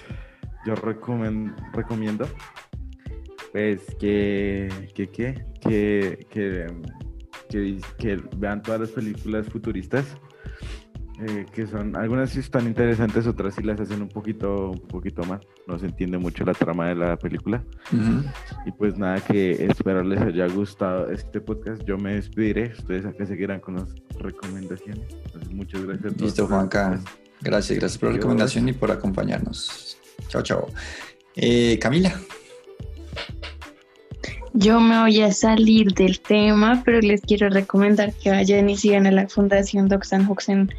yo 0.66 0.74
recomiendo 0.74 2.28
pues 3.52 3.80
que 3.98 4.68
que, 4.94 5.08
que, 5.10 6.26
que- 6.30 7.80
que 7.98 8.16
vean 8.36 8.60
todas 8.62 8.80
las 8.80 8.90
películas 8.90 9.46
futuristas 9.46 10.04
eh, 11.20 11.46
que 11.52 11.66
son 11.66 11.96
algunas 11.96 12.30
sí 12.30 12.40
están 12.40 12.66
interesantes 12.66 13.26
otras 13.26 13.54
sí 13.54 13.62
las 13.62 13.80
hacen 13.80 14.02
un 14.02 14.08
poquito 14.08 14.70
un 14.70 14.80
poquito 14.80 15.24
más 15.24 15.40
no 15.66 15.78
se 15.78 15.86
entiende 15.86 16.18
mucho 16.18 16.44
la 16.44 16.52
trama 16.52 16.88
de 16.88 16.94
la 16.94 17.16
película 17.16 17.62
Ujú. 17.92 18.22
y 18.66 18.72
pues 18.72 18.98
nada 18.98 19.20
que 19.20 19.66
espero 19.66 20.02
les 20.02 20.20
haya 20.20 20.46
gustado 20.48 21.10
este 21.10 21.40
podcast 21.40 21.82
yo 21.84 21.96
me 21.96 22.14
despediré 22.14 22.72
ustedes 22.78 23.06
acá 23.06 23.24
seguirán 23.26 23.60
con 23.60 23.76
las 23.76 23.94
recomendaciones 24.18 25.06
Entonces, 25.24 25.50
muchas 25.52 25.84
gracias 25.84 26.12
a 26.12 26.16
todos 26.16 26.22
Listo, 26.22 26.46
Juanca. 26.46 27.00
Gracias, 27.40 27.78
gracias 27.78 27.98
por 27.98 28.10
la 28.10 28.16
recomendación 28.16 28.68
y 28.68 28.72
por 28.72 28.90
acompañarnos. 28.90 29.98
Chao, 30.28 30.42
chao. 30.42 30.68
Eh, 31.34 31.78
Camila. 31.78 32.18
Yo 34.58 34.80
me 34.80 34.98
voy 35.00 35.20
a 35.20 35.32
salir 35.32 35.92
del 35.92 36.18
tema, 36.20 36.82
pero 36.84 37.00
les 37.00 37.20
quiero 37.20 37.50
recomendar 37.50 38.12
que 38.14 38.30
vayan 38.30 38.70
y 38.70 38.76
sigan 38.76 39.06
a 39.06 39.10
la 39.10 39.28
Fundación 39.28 39.86
Doxan 39.88 40.26
Hooks 40.26 40.48
en 40.48 40.70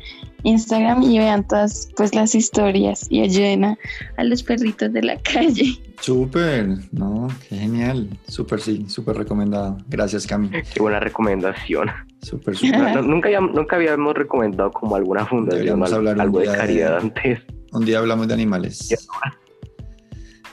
Instagram 0.43 1.03
y 1.03 1.19
vean 1.19 1.47
todas 1.47 1.89
pues 1.95 2.15
las 2.15 2.33
historias 2.33 3.05
y 3.11 3.21
ayuden 3.21 3.65
a, 3.65 3.77
a 4.17 4.23
los 4.23 4.41
perritos 4.41 4.91
de 4.93 5.03
la 5.03 5.19
calle. 5.21 5.77
Súper, 6.01 6.67
no, 6.91 7.27
qué 7.47 7.55
genial. 7.57 8.09
Súper, 8.27 8.61
sí, 8.61 8.85
súper 8.87 9.15
recomendado. 9.17 9.77
Gracias, 9.89 10.25
Cami. 10.25 10.49
Qué 10.49 10.79
buena 10.79 10.99
recomendación. 10.99 11.89
Súper, 12.23 12.55
súper. 12.55 12.95
No, 12.95 13.01
nunca, 13.03 13.27
habíamos, 13.27 13.53
nunca 13.53 13.75
habíamos 13.75 14.15
recomendado 14.15 14.71
como 14.71 14.95
alguna 14.95 15.25
fundación, 15.25 15.83
algo 15.83 16.39
de 16.39 16.49
de- 16.49 16.57
caridad 16.57 16.97
antes. 16.97 17.41
Un 17.73 17.85
día 17.85 17.99
hablamos 17.99 18.27
de 18.27 18.33
animales. 18.33 18.89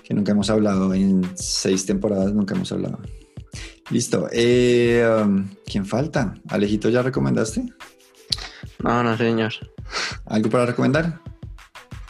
Que 0.04 0.14
nunca 0.14 0.32
hemos 0.32 0.50
hablado 0.50 0.92
en 0.94 1.22
seis 1.34 1.86
temporadas, 1.86 2.32
nunca 2.34 2.54
hemos 2.54 2.70
hablado. 2.72 3.00
Listo. 3.90 4.28
Eh, 4.32 5.04
um, 5.22 5.48
¿Quién 5.66 5.86
falta? 5.86 6.34
Alejito, 6.48 6.88
¿ya 6.90 7.02
recomendaste? 7.02 7.64
No, 8.82 9.02
no, 9.02 9.16
señor. 9.16 9.52
¿Algo 10.26 10.50
para 10.50 10.66
recomendar? 10.66 11.20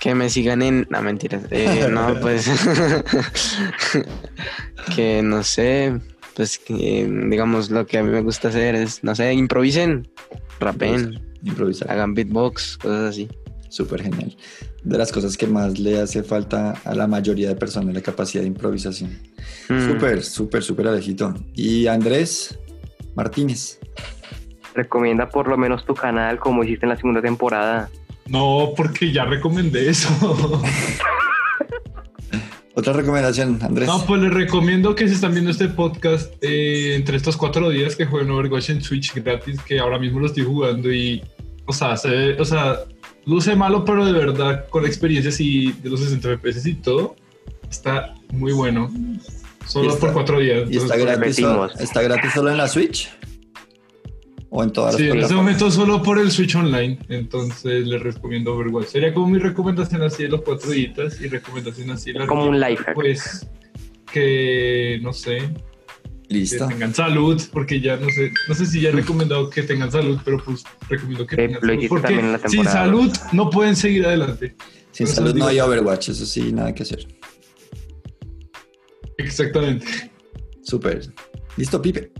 Que 0.00 0.14
me 0.14 0.28
sigan 0.28 0.62
en. 0.62 0.86
No, 0.90 1.02
mentiras. 1.02 1.44
Eh, 1.50 1.88
no, 1.90 2.18
pues. 2.20 2.48
que 4.96 5.22
no 5.22 5.42
sé. 5.42 6.00
Pues 6.34 6.58
que, 6.58 7.08
digamos, 7.30 7.70
lo 7.70 7.86
que 7.86 7.98
a 7.98 8.02
mí 8.02 8.10
me 8.10 8.20
gusta 8.20 8.48
hacer 8.48 8.74
es, 8.74 9.04
no 9.04 9.14
sé, 9.14 9.32
improvisen, 9.32 10.08
rapen, 10.58 11.22
Improvisar. 11.44 11.90
hagan 11.92 12.14
beatbox, 12.14 12.76
cosas 12.78 13.10
así. 13.10 13.28
Súper 13.74 14.04
genial. 14.04 14.36
De 14.84 14.96
las 14.96 15.10
cosas 15.10 15.36
que 15.36 15.48
más 15.48 15.80
le 15.80 15.98
hace 16.00 16.22
falta 16.22 16.74
a 16.84 16.94
la 16.94 17.08
mayoría 17.08 17.48
de 17.48 17.56
personas, 17.56 17.92
la 17.92 18.02
capacidad 18.02 18.42
de 18.42 18.46
improvisación. 18.46 19.18
Mm. 19.68 19.86
Súper, 19.90 20.22
súper, 20.22 20.62
súper 20.62 20.86
Alejito. 20.86 21.34
Y 21.54 21.88
Andrés 21.88 22.56
Martínez. 23.16 23.80
Recomienda 24.76 25.28
por 25.28 25.48
lo 25.48 25.56
menos 25.56 25.84
tu 25.84 25.92
canal 25.92 26.38
como 26.38 26.62
hiciste 26.62 26.86
en 26.86 26.90
la 26.90 26.96
segunda 26.96 27.20
temporada. 27.20 27.90
No, 28.28 28.74
porque 28.76 29.10
ya 29.12 29.24
recomendé 29.24 29.88
eso. 29.90 30.08
Otra 32.76 32.92
recomendación, 32.92 33.58
Andrés. 33.60 33.88
No, 33.88 34.04
pues 34.06 34.20
les 34.22 34.32
recomiendo 34.34 34.94
que 34.94 35.08
si 35.08 35.14
están 35.14 35.32
viendo 35.32 35.50
este 35.50 35.66
podcast 35.68 36.32
eh, 36.42 36.94
entre 36.94 37.16
estos 37.16 37.36
cuatro 37.36 37.70
días 37.70 37.96
que 37.96 38.06
jueguen 38.06 38.30
Overwatch 38.30 38.70
en 38.70 38.82
Switch 38.82 39.12
gratis, 39.14 39.60
que 39.62 39.80
ahora 39.80 39.98
mismo 39.98 40.20
lo 40.20 40.26
estoy 40.26 40.44
jugando 40.44 40.92
y, 40.92 41.22
o 41.66 41.72
sea, 41.72 41.96
se 41.96 42.08
ve- 42.08 42.36
o 42.40 42.44
sea, 42.44 42.78
luce 43.26 43.56
malo, 43.56 43.84
pero 43.84 44.04
de 44.04 44.12
verdad 44.12 44.66
con 44.68 44.82
la 44.82 44.88
experiencia 44.88 45.30
así 45.30 45.72
de 45.82 45.90
los 45.90 46.00
60 46.00 46.28
FPS 46.38 46.66
y 46.68 46.74
todo, 46.74 47.16
está 47.70 48.14
muy 48.32 48.52
bueno. 48.52 48.90
Solo 49.66 49.86
Y 49.86 49.88
está- 49.88 50.00
por 50.00 50.12
cuatro 50.12 50.40
días. 50.40 50.68
¿Y 50.70 50.76
está 50.76 50.94
entonces, 50.94 51.06
gratis, 51.18 51.36
solo, 51.36 51.70
está 51.78 52.02
gratis 52.02 52.32
solo 52.32 52.50
en 52.50 52.56
la 52.58 52.68
Switch? 52.68 53.10
¿O 54.50 54.62
en 54.62 54.70
todas 54.70 54.94
Sí, 54.96 55.04
las 55.04 55.14
en 55.16 55.20
este 55.22 55.34
momento 55.34 55.70
solo 55.70 56.00
por 56.02 56.18
el 56.18 56.30
Switch 56.30 56.54
Online, 56.54 56.98
entonces 57.08 57.86
les 57.86 58.00
recomiendo 58.00 58.54
Overwatch. 58.54 58.86
Sería 58.88 59.12
como 59.12 59.26
mi 59.28 59.38
recomendación 59.38 60.02
así 60.02 60.22
de 60.24 60.28
los 60.28 60.42
cuatro 60.42 60.70
días 60.70 61.20
y 61.20 61.26
recomendación 61.28 61.90
así 61.90 62.12
de 62.12 62.20
la 62.20 62.26
Como 62.26 62.44
un 62.46 62.60
life 62.60 62.84
hack. 62.84 62.94
Pues 62.94 63.48
que, 64.12 65.00
no 65.02 65.12
sé, 65.12 65.38
que 66.34 66.40
Listo. 66.40 66.68
tengan 66.68 66.94
salud, 66.94 67.40
porque 67.52 67.80
ya 67.80 67.96
no 67.96 68.08
sé, 68.10 68.32
no 68.48 68.54
sé 68.54 68.66
si 68.66 68.80
ya 68.80 68.88
he 68.90 68.92
recomendado 68.92 69.48
que 69.50 69.62
tengan 69.62 69.90
salud, 69.90 70.18
pero 70.24 70.42
pues 70.44 70.62
recomiendo 70.88 71.26
que 71.26 71.36
tengan 71.36 71.60
lo 71.62 71.68
salud. 71.68 71.88
Porque 71.88 72.48
sin 72.48 72.64
salud 72.64 73.12
no 73.32 73.50
pueden 73.50 73.76
seguir 73.76 74.06
adelante. 74.06 74.54
Sin 74.92 75.06
salud 75.06 75.34
no 75.34 75.46
hay 75.46 75.58
Overwatch, 75.60 76.10
eso 76.10 76.24
sí, 76.26 76.52
nada 76.52 76.74
que 76.74 76.82
hacer. 76.84 77.06
Exactamente. 79.18 79.86
Súper. 80.62 81.12
Listo, 81.56 81.80
Pipe. 81.80 82.10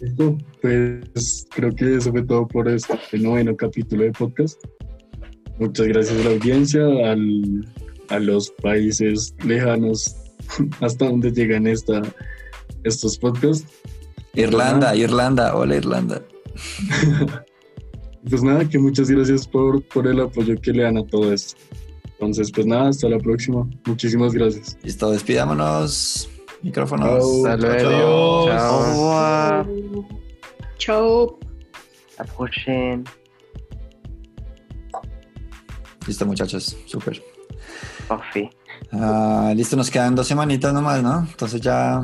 Listo, 0.00 0.38
pues 0.60 1.46
creo 1.54 1.70
que 1.74 1.96
eso 1.96 2.10
fue 2.10 2.22
todo 2.22 2.46
por 2.48 2.68
este 2.68 2.98
noveno 3.18 3.56
capítulo 3.56 4.04
de 4.04 4.12
podcast. 4.12 4.60
Muchas 5.58 5.86
gracias 5.86 6.20
a 6.20 6.24
la 6.28 6.30
audiencia, 6.34 6.82
al- 7.10 7.66
a 8.08 8.18
los 8.18 8.50
países 8.62 9.34
lejanos 9.44 10.16
hasta 10.80 11.06
donde 11.06 11.30
llegan 11.30 11.66
esta, 11.66 12.02
estos 12.84 13.18
podcasts. 13.18 13.66
Irlanda, 14.34 14.94
Irlanda. 14.96 15.54
Hola, 15.54 15.76
Irlanda. 15.76 16.22
Pues 18.28 18.40
nada, 18.40 18.68
que 18.68 18.78
muchas 18.78 19.10
gracias 19.10 19.48
por, 19.48 19.82
por 19.88 20.06
el 20.06 20.20
apoyo 20.20 20.54
que 20.60 20.72
le 20.72 20.84
dan 20.84 20.96
a 20.96 21.04
todo 21.04 21.32
esto. 21.32 21.60
Entonces, 22.04 22.52
pues 22.52 22.66
nada, 22.68 22.88
hasta 22.88 23.08
la 23.08 23.18
próxima. 23.18 23.68
Muchísimas 23.84 24.32
gracias. 24.32 24.78
Listo, 24.84 25.10
despidámonos. 25.10 26.30
Micrófonos. 26.62 27.44
Adiós. 27.44 28.46
Chao. 28.46 29.66
Chao. 30.78 31.38
Apoyen. 32.18 33.04
Listo, 36.06 36.26
muchachos. 36.26 36.76
Súper. 36.86 37.20
Ah, 38.92 39.52
listo, 39.54 39.76
nos 39.76 39.90
quedan 39.90 40.14
dos 40.14 40.26
semanitas 40.26 40.72
nomás, 40.72 41.02
¿no? 41.02 41.20
Entonces 41.20 41.60
ya, 41.60 42.00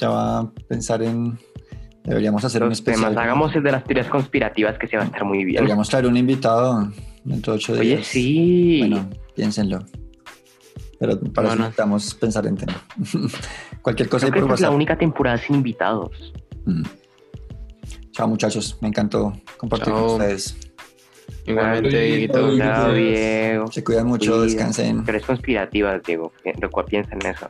ya 0.00 0.08
va 0.08 0.38
a 0.40 0.50
pensar 0.68 1.02
en... 1.02 1.38
Deberíamos 2.04 2.44
hacer 2.44 2.62
un 2.62 2.70
Los 2.70 2.78
especial. 2.78 3.10
temas. 3.10 3.24
Hagamos 3.24 3.54
el 3.54 3.62
de 3.62 3.72
las 3.72 3.84
teorías 3.84 4.08
conspirativas 4.08 4.78
que 4.78 4.86
se 4.86 4.96
va 4.96 5.02
a 5.02 5.06
estar 5.06 5.24
muy 5.24 5.44
bien. 5.44 5.56
Deberíamos 5.56 5.88
traer 5.88 6.06
un 6.06 6.16
invitado 6.16 6.90
dentro 7.24 7.52
de 7.52 7.58
ocho 7.58 7.74
días. 7.74 7.80
Oye, 7.80 8.04
sí. 8.04 8.78
Bueno, 8.80 9.08
piénsenlo. 9.34 9.80
Pero 10.98 11.18
para 11.32 11.48
eso 11.48 11.56
necesitamos 11.56 12.14
pensar 12.14 12.46
en 12.46 12.56
tema. 12.56 12.74
Cualquier 13.82 14.08
cosa 14.08 14.26
Creo 14.26 14.34
que 14.34 14.40
por 14.48 14.54
esta 14.54 14.66
es 14.66 14.70
la 14.70 14.76
única 14.76 14.96
temporada 14.98 15.38
sin 15.38 15.56
invitados. 15.56 16.32
Mm. 16.64 16.82
Chao 18.12 18.28
muchachos, 18.28 18.76
me 18.80 18.88
encantó 18.88 19.32
compartir 19.56 19.92
con 19.92 20.04
ustedes. 20.04 20.56
Igualmente. 21.46 22.28
Chao. 22.28 22.92
Diego. 22.94 23.66
Se 23.72 23.84
cuidan 23.84 24.06
mucho, 24.06 24.32
Cuida. 24.32 24.44
descansen. 24.44 25.04
Teorías 25.04 25.26
conspirativas, 25.26 26.02
Diego. 26.04 26.32
Recuerda, 26.44 26.88
piensa 26.88 27.14
en 27.14 27.26
eso. 27.26 27.48